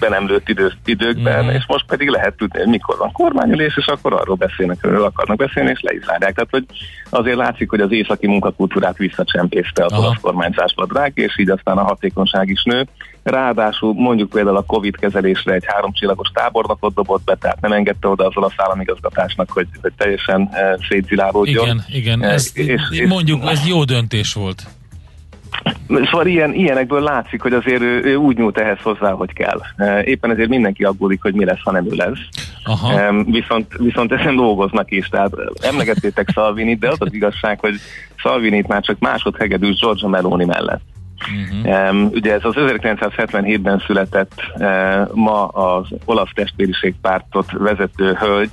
[0.00, 1.48] be nem lőtt idő, időkben, mm.
[1.48, 5.36] és most pedig lehet tudni, hogy mikor van kormányülés, és akkor arról beszélnek, hogy akarnak
[5.36, 6.34] beszélni, és le is zárják.
[6.34, 6.64] Tehát, hogy
[7.10, 11.82] azért látszik, hogy az északi munkakultúrát visszacsempészte az olasz kormányzásba drág, és így aztán a
[11.82, 12.86] hatékonyság is nő.
[13.22, 18.26] Ráadásul mondjuk például a Covid kezelésre egy háromcsillagos tábornokot dobott be, tehát nem engedte oda
[18.26, 21.64] az olasz államigazgatásnak, hogy, hogy teljesen e, szétzilálódjon.
[21.64, 24.66] Igen, igen, ez, és, és, mondjuk ez jó döntés volt.
[25.88, 29.60] Szóval ilyen, ilyenekből látszik, hogy azért ő, ő úgy nyújt ehhez hozzá, hogy kell.
[30.04, 32.18] Éppen ezért mindenki aggódik, hogy mi lesz, ha nem ő lesz.
[32.64, 33.22] Aha.
[33.24, 35.08] Viszont, viszont ezen dolgoznak is.
[35.08, 37.74] Tehát emlegettétek Salvinit, de az az igazság, hogy
[38.16, 40.82] Salvinit már csak másodhegedűs Giorgio Meloni mellett.
[41.20, 41.90] Uh-huh.
[41.90, 44.32] Um, ugye ez az 1977-ben született
[45.12, 48.50] ma az olasz testvériségpártot vezető hölgy,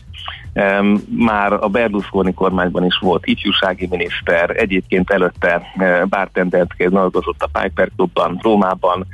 [1.17, 7.89] már a Berlusconi kormányban is volt ifjúsági miniszter, egyébként előtte uh, bartenderként dolgozott a Piper
[7.95, 9.07] Clubban, Rómában,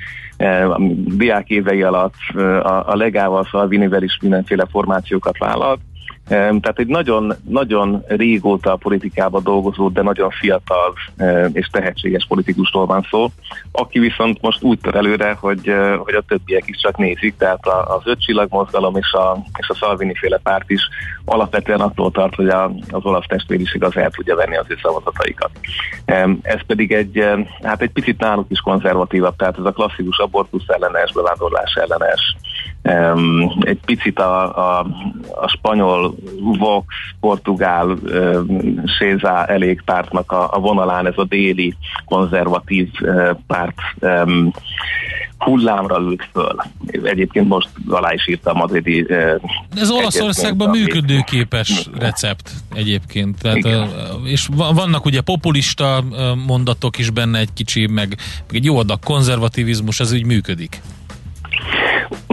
[0.69, 2.15] a diák évei alatt
[2.63, 5.79] a, legával, Salvinivel is mindenféle formációkat vállalt,
[6.27, 10.93] tehát egy nagyon, nagyon régóta a politikában dolgozó, de nagyon fiatal
[11.53, 13.31] és tehetséges politikusról van szó,
[13.71, 18.01] aki viszont most úgy tör előre, hogy, hogy a többiek is csak nézik, tehát az
[18.03, 20.81] öt csillagmozgalom és a, és a Salvini féle párt is
[21.25, 25.51] alapvetően attól tart, hogy a, az olasz testvériség az el tudja venni az ő szavazataikat.
[26.41, 27.25] Ez pedig egy,
[27.61, 32.35] hát egy picit náluk is konzervatívabb, tehát ez a klasszikus abortusz ellenes, bevándorlás ellenes,
[33.59, 34.87] egy picit a, a,
[35.41, 36.85] a spanyol Vox,
[37.19, 44.53] portugál um, Sézá elég pártnak a, a vonalán ez a déli konzervatív uh, párt um,
[45.37, 46.55] hullámra ült föl.
[47.03, 49.01] Egyébként most alá is írta a madridi...
[49.01, 49.41] Uh,
[49.75, 53.41] Ez Olaszországban működőképes recept egyébként.
[53.41, 56.03] Tehát, uh, és vannak ugye populista
[56.45, 58.07] mondatok is benne egy kicsi, meg,
[58.47, 60.81] meg egy jó adag konzervativizmus, ez úgy működik.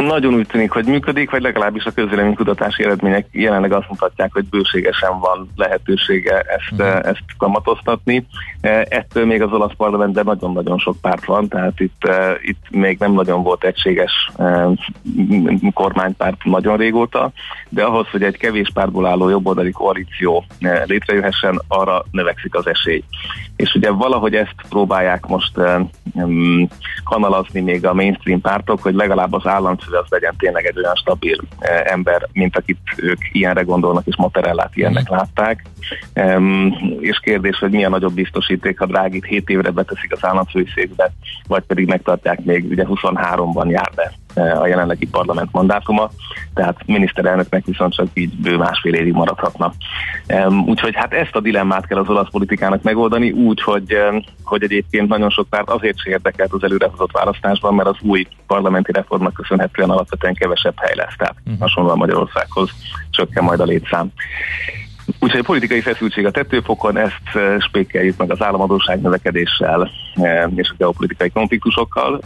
[0.07, 5.19] Nagyon úgy tűnik, hogy működik, vagy legalábbis a közvéleménykutatási eredmények jelenleg azt mutatják, hogy bőségesen
[5.19, 7.09] van lehetősége ezt, uh-huh.
[7.09, 8.27] ezt kamatoztatni.
[8.61, 12.99] Eh, ettől még az olasz parlamentben nagyon-nagyon sok párt van, tehát itt, eh, itt még
[12.99, 14.31] nem nagyon volt egységes
[15.73, 17.33] kormánypárt nagyon régóta,
[17.69, 20.45] de ahhoz, hogy egy kevés pártból álló jobboldali koalíció
[20.85, 23.03] létrejöhessen, arra növekszik az esély.
[23.57, 25.53] És ugye valahogy ezt próbálják most
[27.05, 29.47] kanalazni még a mainstream pártok, hogy legalább az
[29.91, 34.17] államfő az legyen tényleg egy olyan stabil eh, ember, mint akit ők ilyenre gondolnak, és
[34.17, 35.17] Motorellát ilyennek mm.
[35.17, 35.65] látták.
[37.01, 41.13] És kérdés, hogy milyen nagyobb biztosíték, ha Drágit 7 évre beteszik az államfőszékbe,
[41.47, 46.11] vagy pedig megtartják még, ugye 23-ban jár be a jelenlegi parlament mandátuma,
[46.55, 49.73] tehát miniszterelnöknek viszont csak így bő másfél évig maradhatna.
[50.67, 53.97] Úgyhogy hát ezt a dilemmát kell az olasz politikának megoldani, úgy, hogy,
[54.45, 58.93] hogy egyébként nagyon sok párt azért se érdekelt az előrehozott választásban, mert az új parlamenti
[58.93, 61.61] reformnak köszönhetően alapvetően kevesebb hely lesz, tehát uh-huh.
[61.61, 62.71] hasonlóan Magyarországhoz
[63.11, 64.13] csökken majd a létszám.
[65.19, 70.71] Úgyhogy a politikai feszültség a tetőfokon, ezt eh, spékeljük meg az államadóság növekedéssel eh, és
[70.71, 72.21] a geopolitikai konfliktusokkal,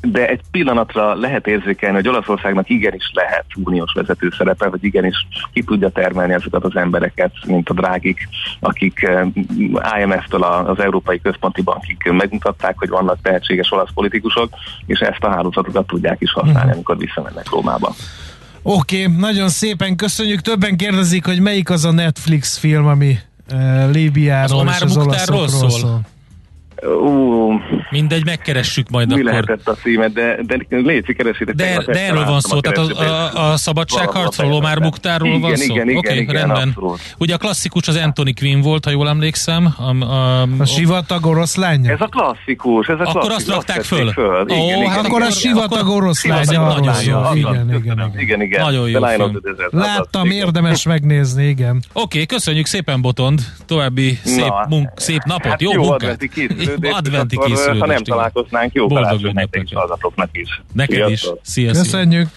[0.00, 5.62] de egy pillanatra lehet érzékelni, hogy Olaszországnak igenis lehet uniós vezető szerepe, hogy igenis ki
[5.62, 8.28] tudja termelni ezeket az embereket, mint a drágik,
[8.60, 9.26] akik eh,
[10.00, 14.48] IMF-től az Európai Központi Bankig megmutatták, hogy vannak tehetséges olasz politikusok,
[14.86, 16.74] és ezt a hálózatokat tudják is használni, mhm.
[16.74, 17.94] amikor visszamennek Rómába.
[18.62, 20.40] Oké, okay, nagyon szépen köszönjük.
[20.40, 23.18] Többen kérdezik, hogy melyik az a Netflix film, ami
[23.52, 25.70] uh, Líbiáról az és az olaszokról szól.
[25.70, 26.00] szól.
[26.82, 27.54] Uh,
[27.92, 29.24] Mindegy, megkeressük majd mi akkor.
[29.24, 31.54] Mi lehetett a címet, de, de légy keresitek.
[31.54, 35.74] De, de erről van szó, tehát a, a, a szabadságharcról, Omar Muktárról van szó?
[35.74, 36.68] Igen, igen, okay, igen, rendben.
[36.68, 37.14] Abszolút.
[37.18, 39.74] Ugye a klasszikus az Anthony Quinn volt, ha jól emlékszem.
[39.76, 41.86] A, a, a sivatag oroszlány?
[41.88, 43.22] Ez a klasszikus, ez a klasszikus.
[43.22, 44.12] Akkor azt rakták föl?
[44.12, 44.44] föl.
[44.48, 46.46] Igen, Ó, igen, hát akkor a sivatag oroszlány.
[46.46, 47.20] Nagyon jó.
[47.34, 48.40] Igen, igen, igen.
[48.40, 48.62] igen.
[48.62, 49.00] Nagyon jó
[49.70, 51.82] Láttam, érdemes megnézni, igen.
[51.92, 53.40] Oké, köszönjük szépen, Botond.
[53.66, 54.18] További
[54.94, 56.28] szép napot, hát jó munkát.
[56.90, 57.81] Adventi készülődést.
[57.86, 60.62] Ha nem találkoznánk, jó karácsony nektek is, azatoknak is.
[60.72, 61.26] Neked is.
[61.42, 61.82] Sziasztok.
[61.84, 62.28] Köszönjük.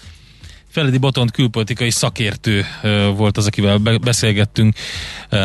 [0.68, 2.64] Feledi Botont külpolitikai szakértő
[3.16, 4.74] volt az, akivel beszélgettünk,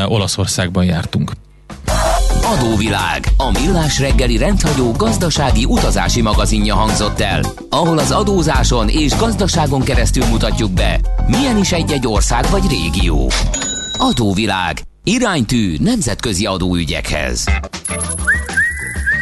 [0.06, 1.32] Olaszországban jártunk.
[2.44, 9.82] Adóvilág, a millás reggeli rendhagyó gazdasági utazási magazinja hangzott el, ahol az adózáson és gazdaságon
[9.82, 13.32] keresztül mutatjuk be, milyen is egy-egy ország vagy régió.
[13.98, 17.46] Adóvilág, iránytű nemzetközi adóügyekhez.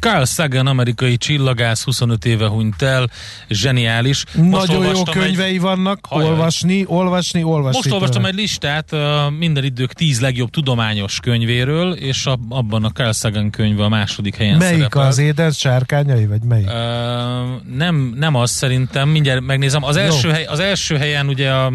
[0.00, 3.10] Carl Sagan, amerikai csillagász, 25 éve hunyt el,
[3.48, 4.24] zseniális.
[4.34, 5.60] Most Nagyon jó könyvei egy...
[5.60, 6.28] vannak, Hajaj.
[6.30, 7.78] olvasni, olvasni, olvasni.
[7.82, 8.94] Most olvastam egy listát
[9.38, 14.56] minden idők 10 legjobb tudományos könyvéről, és abban a Carl Sagan könyve a második helyen
[14.56, 15.06] Melyik szerepel.
[15.06, 16.66] az édes sárkányai, vagy melyik?
[16.66, 16.72] Uh,
[17.76, 19.84] nem, nem az szerintem, mindjárt megnézem.
[19.84, 21.66] Az első, hely, az első helyen ugye a,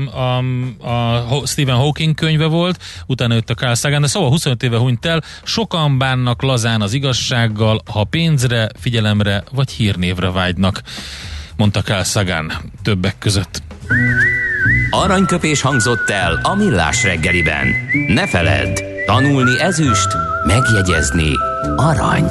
[0.78, 4.78] a, a Stephen Hawking könyve volt, utána jött a Carl Sagan, de szóval 25 éve
[4.78, 10.82] hunyt el, sokan bánnak lazán az igazsággal, ha pénzre, figyelemre vagy hírnévre vágynak,
[11.56, 13.62] mondta Carl Sagan többek között.
[14.90, 17.68] Aranyköpés hangzott el a millás reggeliben.
[18.08, 20.08] Ne feledd, tanulni ezüst,
[20.46, 21.32] megjegyezni
[21.76, 22.26] arany.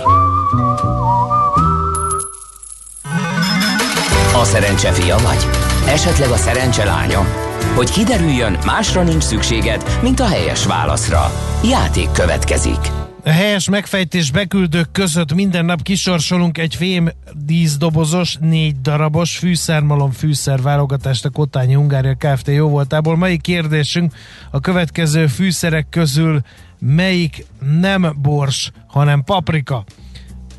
[4.35, 5.47] A szerencse fia vagy?
[5.87, 7.27] Esetleg a szerencse lánya?
[7.75, 11.31] Hogy kiderüljön, másra nincs szükséged, mint a helyes válaszra.
[11.65, 13.04] Játék következik.
[13.27, 20.63] A helyes megfejtés beküldők között minden nap kisorsolunk egy fém díszdobozos, négy darabos fűszermalom fűszer
[20.63, 22.49] válogatást a Kotányi Hungária Kft.
[22.49, 23.17] jó voltából.
[23.17, 24.15] Mai kérdésünk
[24.51, 26.41] a következő fűszerek közül
[26.79, 27.47] melyik
[27.81, 29.85] nem bors, hanem paprika?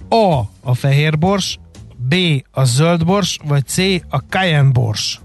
[0.10, 0.40] A.
[0.62, 1.60] A fehér bors,
[1.96, 2.16] B.
[2.52, 3.78] A zöld bors, vagy C.
[4.10, 5.20] A cayenne bors?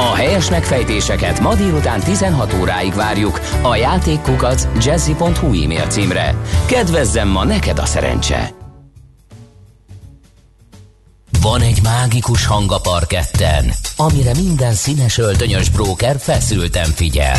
[0.00, 6.34] A helyes megfejtéseket ma délután 16 óráig várjuk a játékkukac jazzy.hu e-mail címre.
[6.66, 8.50] Kedvezzem ma neked a szerencse!
[11.40, 17.38] Van egy mágikus hang a parketten, amire minden színes öltönyös bróker feszülten figyel.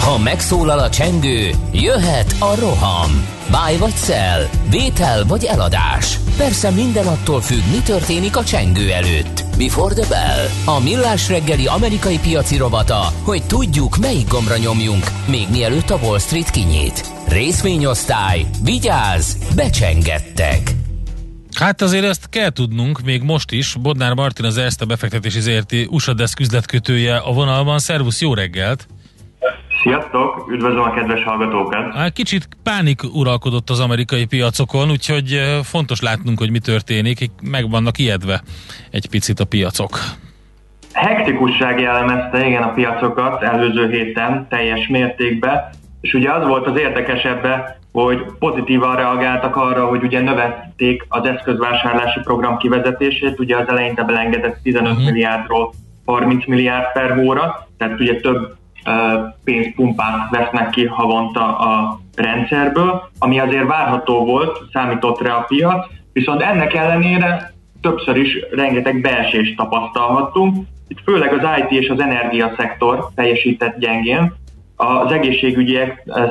[0.00, 3.26] Ha megszólal a csengő, jöhet a roham.
[3.50, 6.18] Báj vagy szel, vétel vagy eladás.
[6.36, 9.44] Persze minden attól függ, mi történik a csengő előtt.
[9.56, 15.46] Before the Bell, a millás reggeli amerikai piaci robata, hogy tudjuk, melyik gombra nyomjunk, még
[15.50, 17.06] mielőtt a Wall Street kinyit.
[17.28, 20.74] Részvényosztály, vigyáz, becsengettek!
[21.54, 23.74] Hát azért ezt kell tudnunk, még most is.
[23.80, 27.78] Bodnár Martin az Erste befektetési zérti USA Desk üzletkötője a vonalban.
[27.78, 28.86] Szervusz, jó reggelt!
[29.82, 32.12] Sziasztok, üdvözlöm a kedves hallgatókat!
[32.12, 37.30] Kicsit pánik uralkodott az amerikai piacokon, úgyhogy fontos látnunk, hogy mi történik.
[37.42, 38.42] Meg vannak ijedve
[38.90, 39.98] egy picit a piacok.
[40.92, 47.78] Hektikusság jellemezte igen a piacokat előző héten teljes mértékben, és ugye az volt az érdekesebbe,
[47.92, 54.58] hogy pozitívan reagáltak arra, hogy ugye növették az eszközvásárlási program kivezetését, ugye az eleinte belengedett
[54.62, 55.06] 15 uh-huh.
[55.06, 55.72] milliárdról
[56.04, 58.56] 30 milliárd per hóra, tehát ugye több
[59.44, 66.42] pénzpumpát vesznek ki havonta a rendszerből, ami azért várható volt, számított rá a piac, viszont
[66.42, 70.66] ennek ellenére többször is rengeteg beesést tapasztalhattunk.
[70.88, 74.32] Itt főleg az IT és az energia szektor teljesített gyengén,
[74.76, 75.78] az egészségügyi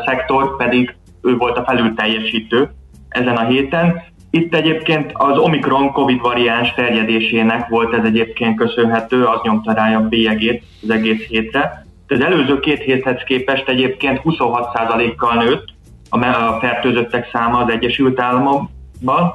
[0.05, 2.69] szektor pedig ő volt a felül teljesítő
[3.09, 4.01] ezen a héten.
[4.29, 10.07] Itt egyébként az Omikron Covid variáns terjedésének volt ez egyébként köszönhető, az nyomta rá a
[10.07, 11.85] bélyegét az egész hétre.
[12.07, 15.65] Az előző két héthez képest egyébként 26%-kal nőtt
[16.09, 19.33] a fertőzöttek száma az Egyesült Államokban,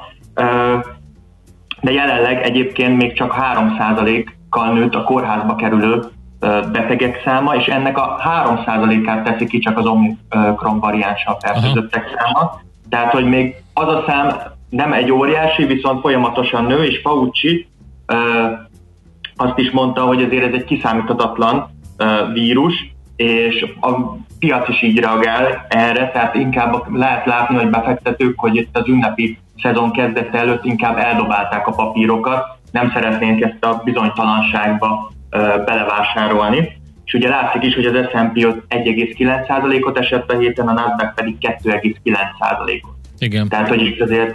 [1.80, 6.02] de jelenleg egyébként még csak 3%-kal nőtt a kórházba kerülő
[6.72, 12.60] betegek száma, és ennek a 3%-át teszi ki csak az Omikron variánssal fertőzöttek száma.
[12.88, 14.36] Tehát, hogy még az a szám
[14.70, 17.66] nem egy óriási, viszont folyamatosan nő, és Fauci
[19.36, 21.70] azt is mondta, hogy azért ez egy kiszámíthatatlan
[22.32, 22.74] vírus,
[23.16, 28.76] és a piac is így reagál erre, tehát inkább lehet látni, hogy befektetők, hogy itt
[28.76, 35.12] az ünnepi szezon kezdete előtt inkább eldobálták a papírokat, nem szeretnénk ezt a bizonytalanságba
[35.64, 36.80] belevásárolni.
[37.04, 38.34] És ugye látszik is, hogy az S&P
[38.68, 42.94] 1,9%-ot esett a héten, a Nasdaq pedig 2,9%-ot.
[43.18, 43.48] Igen.
[43.48, 44.34] Tehát, hogy itt azért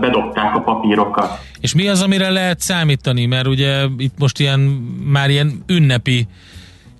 [0.00, 1.38] bedobták a papírokat.
[1.60, 3.26] És mi az, amire lehet számítani?
[3.26, 4.60] Mert ugye itt most ilyen,
[5.04, 6.26] már ilyen ünnepi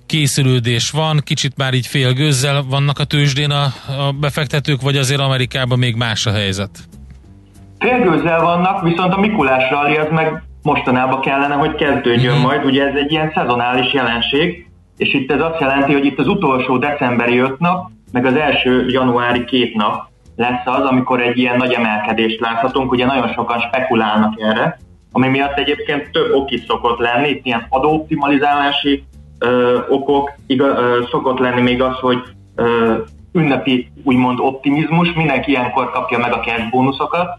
[0.07, 3.65] készülődés van, kicsit már így fél gőzzel vannak a tőzsdén a,
[4.05, 6.71] a befektetők, vagy azért Amerikában még más a helyzet?
[7.79, 12.43] Félgőzzel vannak, viszont a Mikulás rally az meg mostanában kellene, hogy kezdődjön mm-hmm.
[12.43, 12.65] majd.
[12.65, 16.79] Ugye ez egy ilyen szezonális jelenség, és itt ez azt jelenti, hogy itt az utolsó
[16.79, 21.73] decemberi öt nap, meg az első januári két nap lesz az, amikor egy ilyen nagy
[21.73, 22.93] emelkedést láthatunk.
[22.93, 24.79] Ugye nagyon sokan spekulálnak erre,
[25.13, 29.05] ami miatt egyébként több ok is szokott lenni, itt ilyen adóoptimalizálási
[29.43, 32.19] ö, okok, igaz, ö, szokott lenni még az, hogy
[32.55, 32.95] ö,
[33.33, 37.39] ünnepi úgymond optimizmus, mindenki ilyenkor kapja meg a cash bónuszokat,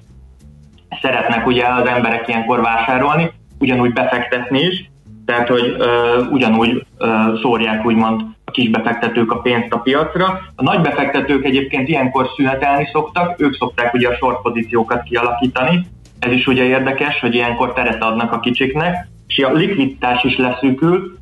[1.01, 4.91] szeretnek ugye az emberek ilyenkor vásárolni, ugyanúgy befektetni is,
[5.26, 7.08] tehát hogy ö, ugyanúgy ö,
[7.41, 10.39] szórják úgymond a kis befektetők a pénzt a piacra.
[10.56, 15.86] A nagy befektetők egyébként ilyenkor szünetelni szoktak, ők szokták ugye a short pozíciókat kialakítani,
[16.20, 21.18] ez is ugye érdekes, hogy ilyenkor teret adnak a kicsiknek, és a likviditás is leszűkül,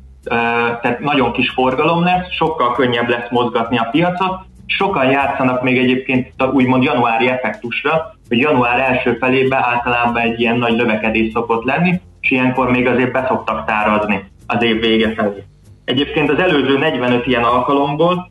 [0.82, 6.32] tehát nagyon kis forgalom lesz, sokkal könnyebb lesz mozgatni a piacot, sokan játszanak még egyébként
[6.36, 12.00] a úgymond januári effektusra, hogy január első felében általában egy ilyen nagy lövekedés szokott lenni,
[12.20, 15.44] és ilyenkor még azért beszoktak tárazni az év vége felé.
[15.84, 18.30] Egyébként az előző 45 ilyen alkalomból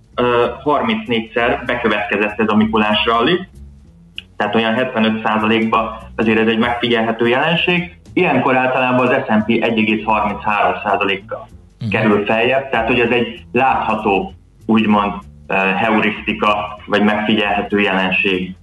[0.64, 3.40] 34-szer bekövetkezett ez a Mikulás rally,
[4.38, 8.00] tehát olyan 75%-ban azért ez egy megfigyelhető jelenség.
[8.14, 11.48] Ilyenkor általában az S&P 1,33%-kal
[11.82, 11.90] uh-huh.
[11.90, 14.34] kerül feljebb, tehát hogy ez egy látható,
[14.66, 15.14] úgymond
[15.76, 18.56] heurisztika, vagy megfigyelhető jelenség.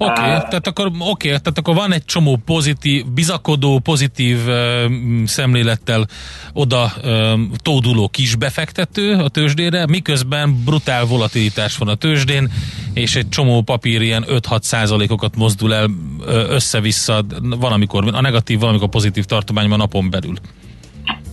[0.00, 4.54] Oké, okay, uh, tehát akkor, okay, tehát akkor van egy csomó pozitív, bizakodó, pozitív uh,
[5.24, 6.06] szemlélettel
[6.52, 12.50] oda uh, tóduló kis befektető a tőzsdére, miközben brutál volatilitás van a tőzsdén,
[12.94, 15.90] és egy csomó papír ilyen 5-6 százalékokat mozdul el
[16.48, 20.34] össze-vissza, van amikor a negatív, valamikor pozitív tartományban napon belül.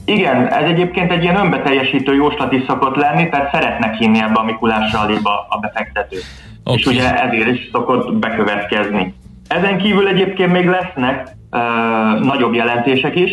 [0.06, 4.44] Igen, ez egyébként egy ilyen önbeteljesítő jóslat is szokott lenni, tehát szeretnek hinni ebbe a
[4.44, 4.94] Mikulás
[5.50, 6.24] a befektetők.
[6.64, 6.78] Okay.
[6.78, 9.14] És ugye ezért is szokott bekövetkezni.
[9.48, 11.60] Ezen kívül egyébként még lesznek uh,
[12.26, 13.32] nagyobb jelentések is.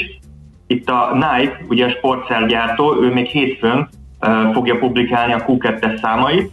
[0.67, 3.89] Itt a Nike, ugye a sportszergyártó, ő még hétfőn
[4.21, 6.51] uh, fogja publikálni a Q2-es számait.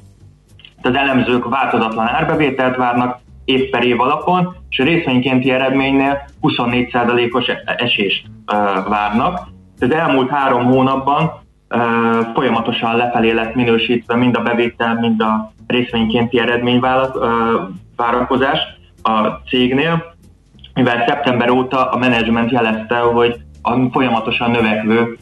[0.81, 8.57] Az elemzők változatlan árbevételt várnak év per év alapon, és részvénykénti eredménynél 24%-os esést uh,
[8.89, 9.47] várnak.
[9.79, 11.31] Az elmúlt három hónapban
[12.33, 18.59] folyamatosan lefelé lett minősítve mind a bevétel, mind a részvénykénti eredményvárakozás
[19.01, 20.15] a cégnél,
[20.73, 25.17] mivel szeptember óta a menedzsment jelezte, hogy a folyamatosan növekvő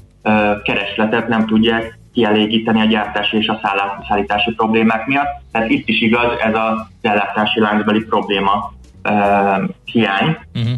[0.63, 3.59] keresletet nem tudják kielégíteni a gyártási és a
[4.07, 5.41] szállítási problémák miatt.
[5.51, 8.73] Tehát itt is igaz ez a ellátási láncbeli probléma
[9.85, 10.37] hiány.
[10.55, 10.73] Uh-huh.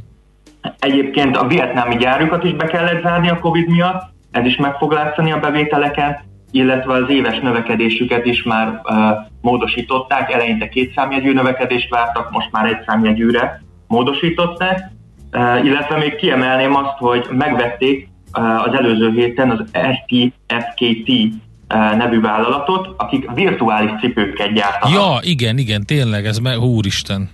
[0.79, 4.01] Egyébként a vietnámi gyárukat is be kellett zárni a Covid miatt,
[4.31, 6.17] ez is meg fog látszani a bevételeken,
[6.51, 8.95] illetve az éves növekedésüket is már uh,
[9.41, 14.91] módosították, eleinte két számjegyű növekedést vártak, most már egy számjegyűre módosították,
[15.31, 22.21] uh, illetve még kiemelném azt, hogy megvették uh, az előző héten az STFKT uh, nevű
[22.21, 24.97] vállalatot, akik virtuális cipőket gyártanak.
[24.97, 27.29] Ja, igen, igen, tényleg, ez meg, úristen.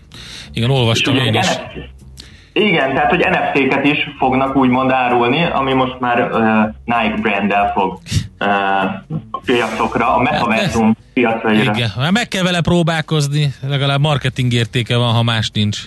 [0.53, 1.47] Igen, olvastam én is.
[2.57, 6.39] Igen, tehát hogy NFT-ket is fognak úgymond árulni, ami most már uh,
[6.85, 7.99] Nike branddel fog
[8.39, 8.83] uh,
[9.31, 11.71] a piacokra, a metaversum piacaira.
[11.75, 15.79] Igen, hát meg kell vele próbálkozni, legalább marketing értéke van, ha más nincs.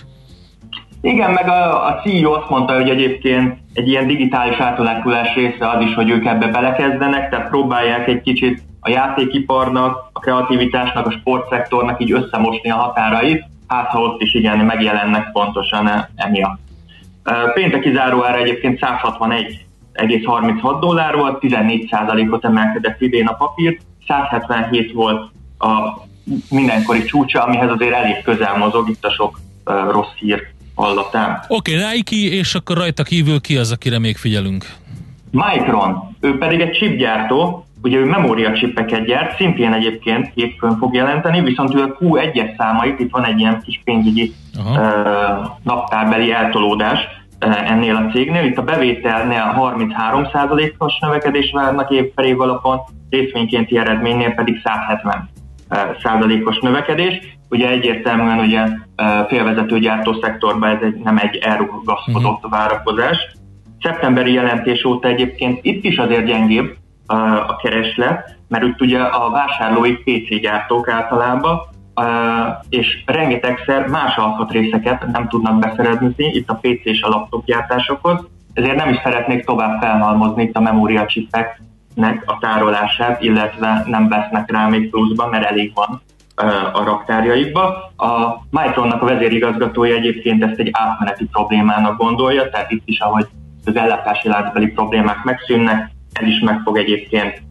[1.01, 5.83] Igen, meg a, a CEO azt mondta, hogy egyébként egy ilyen digitális átalakulás része az
[5.83, 12.01] is, hogy ők ebbe belekezdenek, tehát próbálják egy kicsit a játékiparnak, a kreativitásnak, a sportszektornak
[12.01, 16.59] így összemosni a határait, hát ha ott is igen, megjelennek pontosan emiatt.
[17.53, 25.67] Pénteki záróára egyébként 161,36 dollár volt, 14%-ot emelkedett idén a papír, 177 volt a
[26.49, 29.39] mindenkori csúcsa, amihez azért elég közel mozog itt a sok
[29.91, 31.43] rossz hír hallatán.
[31.47, 34.65] Oké, okay, Nike, és akkor rajta kívül ki az, akire még figyelünk?
[35.31, 41.75] Micron, ő pedig egy chipgyártó, Ugye ő memóriacsipeket gyárt, szintén egyébként hétfőn fog jelenteni, viszont
[41.75, 44.75] ő a Q1-es számait, itt van egy ilyen kis pénzügyi uh,
[45.63, 46.99] naptárbeli eltolódás
[47.45, 48.43] uh, ennél a cégnél.
[48.43, 55.29] Itt a bevételnél 33%-os növekedés várnak év per év alapon, részvénykénti eredménynél pedig 170
[56.03, 57.37] százalékos növekedés.
[57.49, 58.61] Ugye egyértelműen ugye
[59.27, 62.51] félvezető gyártó szektorban ez egy, nem egy elrugaszkodott uh-huh.
[62.51, 63.17] várakozás.
[63.81, 66.75] Szeptemberi jelentés óta egyébként itt is azért gyengébb,
[67.47, 71.59] a kereslet, mert itt ugye a vásárlói PC gyártók általában,
[72.69, 78.75] és rengetegszer más alkatrészeket nem tudnak beszerezni itt a PC és a laptop gyártásokhoz, ezért
[78.75, 84.89] nem is szeretnék tovább felhalmozni itt a memóriacsipeknek a tárolását, illetve nem vesznek rá még
[84.89, 86.01] pluszban, mert elég van
[86.73, 87.91] a raktárjaikba.
[87.97, 93.27] A Micronnak a vezérigazgatója egyébként ezt egy átmeneti problémának gondolja, tehát itt is, ahogy
[93.65, 97.41] az ellátási láncbeli problémák megszűnnek, ez is meg fog egyébként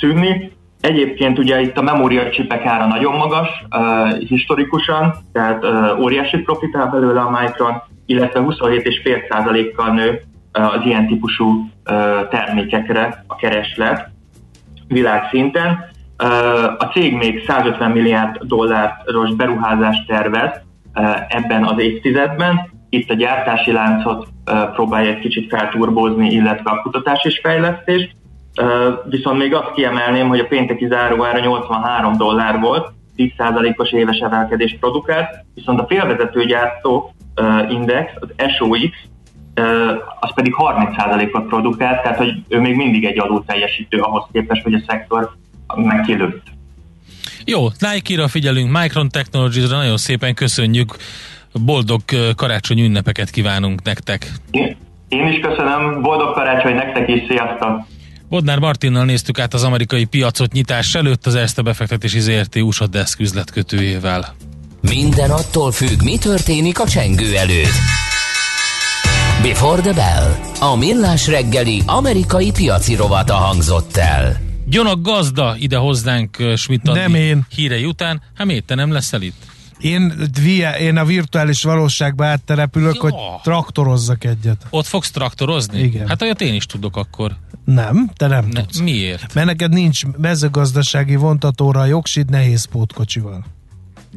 [0.00, 0.50] szűnni.
[0.80, 7.20] Egyébként ugye itt a memóriacsipek ára nagyon magas, uh, historikusan, tehát uh, óriási profitál belőle
[7.20, 10.20] a Micron, illetve 27,5%-kal nő
[10.58, 14.10] uh, az ilyen típusú uh, termékekre a kereslet
[14.88, 15.84] világszinten.
[16.22, 16.28] Uh,
[16.64, 20.50] a cég még 150 milliárd dolláros beruházást tervez
[20.94, 22.70] uh, ebben az évtizedben.
[22.88, 24.26] Itt a gyártási láncot
[24.72, 28.16] próbálja egy kicsit felturbózni, illetve a kutatás és fejlesztést
[29.04, 35.28] Viszont még azt kiemelném, hogy a pénteki záróára 83 dollár volt, 10%-os éves emelkedés produkált,
[35.54, 37.14] viszont a félvezető gyártó
[37.68, 38.28] index, az
[38.58, 38.90] SOX,
[40.20, 44.74] az pedig 30%-ot produkált, tehát hogy ő még mindig egy adó teljesítő ahhoz képest, hogy
[44.74, 45.30] a szektor
[45.74, 46.42] megkilőtt.
[47.44, 50.96] Jó, Nike-ra figyelünk, Micron Technologies-ra nagyon szépen köszönjük,
[51.64, 52.00] boldog
[52.36, 54.32] karácsony ünnepeket kívánunk nektek.
[55.08, 57.86] Én is köszönöm, boldog karácsony nektek is, sziasztok!
[58.28, 63.20] Bodnár Martinnal néztük át az amerikai piacot nyitás előtt az Erste befektetési ZRT USA Desk
[63.20, 64.34] üzletkötőjével.
[64.80, 67.74] Minden attól függ, mi történik a csengő előtt.
[69.42, 70.32] Before the Bell.
[70.70, 74.36] A millás reggeli amerikai piaci rovata hangzott el.
[74.68, 77.46] Gyonak gazda ide hozzánk Schmidt Nem én.
[77.54, 78.22] hírei után.
[78.36, 79.42] Hát miért te nem leszel itt?
[79.80, 80.30] Én,
[80.80, 83.00] én a virtuális valóságba átterepülök, ja.
[83.00, 84.66] hogy traktorozzak egyet.
[84.70, 85.80] Ott fogsz traktorozni?
[85.80, 86.08] Igen.
[86.08, 87.36] Hát olyat én is tudok akkor.
[87.64, 88.78] Nem, te nem ne, tudsz.
[88.78, 89.34] Miért?
[89.34, 93.44] Mert neked nincs mezőgazdasági vontatóra a jogsid nehéz pótkocsival.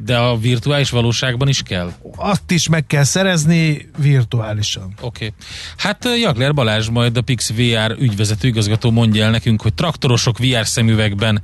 [0.04, 1.92] De a virtuális valóságban is kell?
[2.16, 4.94] Azt is meg kell szerezni virtuálisan.
[5.00, 5.24] Oké.
[5.24, 5.38] Okay.
[5.76, 10.66] Hát Jagler Balázs majd a Pix VR ügyvezető igazgató mondja el nekünk, hogy traktorosok VR
[10.66, 11.42] szemüvegben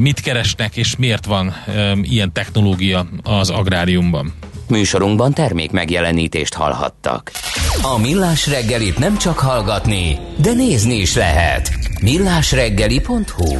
[0.00, 1.54] mit keresnek és miért van
[2.02, 4.34] ilyen technológia az agráriumban.
[4.68, 7.30] Műsorunkban termék megjelenítést hallhattak.
[7.82, 11.70] A Millás reggelit nem csak hallgatni, de nézni is lehet.
[12.02, 13.56] millásreggeli.hu